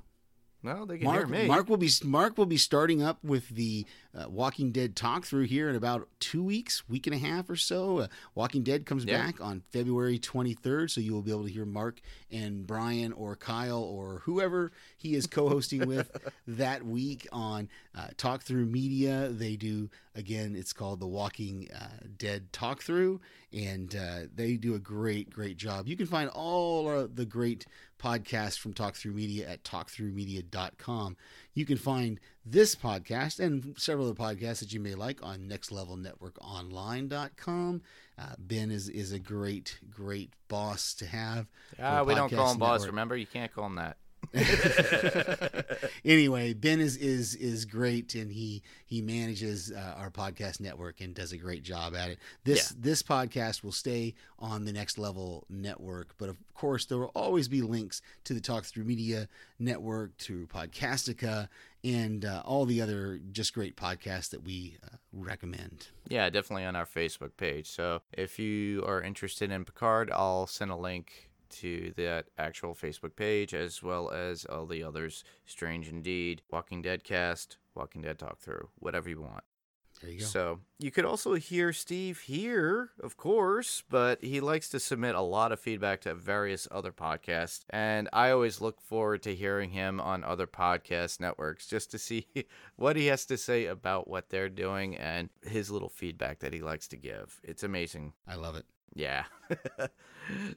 [0.62, 1.48] no, they can Mark, hear me.
[1.48, 3.86] Mark will be Mark will be starting up with the
[4.16, 7.56] uh, Walking Dead talk through here in about two weeks, week and a half or
[7.56, 8.00] so.
[8.00, 9.18] Uh, Walking Dead comes Yeah.
[9.26, 12.00] back on February 23rd, so you will be able to hear Mark
[12.32, 16.12] and Brian or Kyle or whoever he is co-hosting with
[16.48, 19.30] that week on uh, Talk Through Media.
[19.30, 20.56] They do again.
[20.56, 21.88] It's called the Walking uh,
[22.18, 23.20] Dead Talk Through,
[23.52, 25.88] and uh, they do a great, great job.
[25.88, 27.66] You can find all the great
[28.00, 31.18] podcasts from Talk Through Media at talkthroughmedia.com.
[31.54, 37.82] You can find this podcast and several other podcasts that you may like on nextlevelnetworkonline.com.
[38.18, 41.48] Uh, ben is, is a great, great boss to have.
[41.80, 42.86] Ah, we don't call him boss.
[42.86, 43.98] Remember, you can't call him that.
[46.06, 51.14] anyway, Ben is is is great, and he he manages uh, our podcast network and
[51.14, 52.20] does a great job at it.
[52.44, 57.12] This this podcast will stay on the next level network, but of course there will
[57.16, 59.28] always be links to the Talk Through Media
[59.60, 61.50] network, to Podcastica,
[61.84, 65.88] and uh, all the other just great podcasts that we uh, recommend.
[66.08, 67.70] Yeah, definitely on our Facebook page.
[67.70, 73.16] So if you are interested in Picard, I'll send a link to that actual Facebook
[73.16, 78.40] page as well as all the others Strange Indeed, Walking Dead Cast, Walking Dead Talk
[78.40, 79.44] Through, whatever you want.
[80.04, 80.26] There you go.
[80.26, 85.22] So you could also hear Steve here, of course, but he likes to submit a
[85.22, 87.62] lot of feedback to various other podcasts.
[87.70, 92.28] And I always look forward to hearing him on other podcast networks just to see
[92.76, 96.60] what he has to say about what they're doing and his little feedback that he
[96.60, 97.40] likes to give.
[97.44, 98.14] It's amazing.
[98.28, 98.66] I love it.
[98.96, 99.26] Yeah.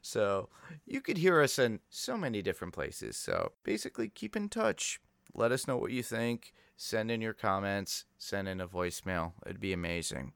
[0.03, 0.49] so
[0.87, 3.17] you could hear us in so many different places.
[3.17, 5.01] So basically, keep in touch.
[5.35, 6.53] Let us know what you think.
[6.77, 8.05] Send in your comments.
[8.19, 9.33] Send in a voicemail.
[9.45, 10.33] It'd be amazing.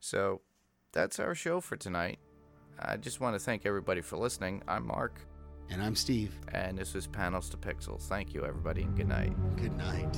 [0.00, 0.40] So
[0.92, 2.18] that's our show for tonight.
[2.78, 4.62] I just want to thank everybody for listening.
[4.68, 5.20] I'm Mark,
[5.70, 6.34] And I'm Steve.
[6.52, 8.02] and this was Panels to Pixels.
[8.02, 9.32] Thank you, everybody, and good night.
[9.56, 10.16] Good night.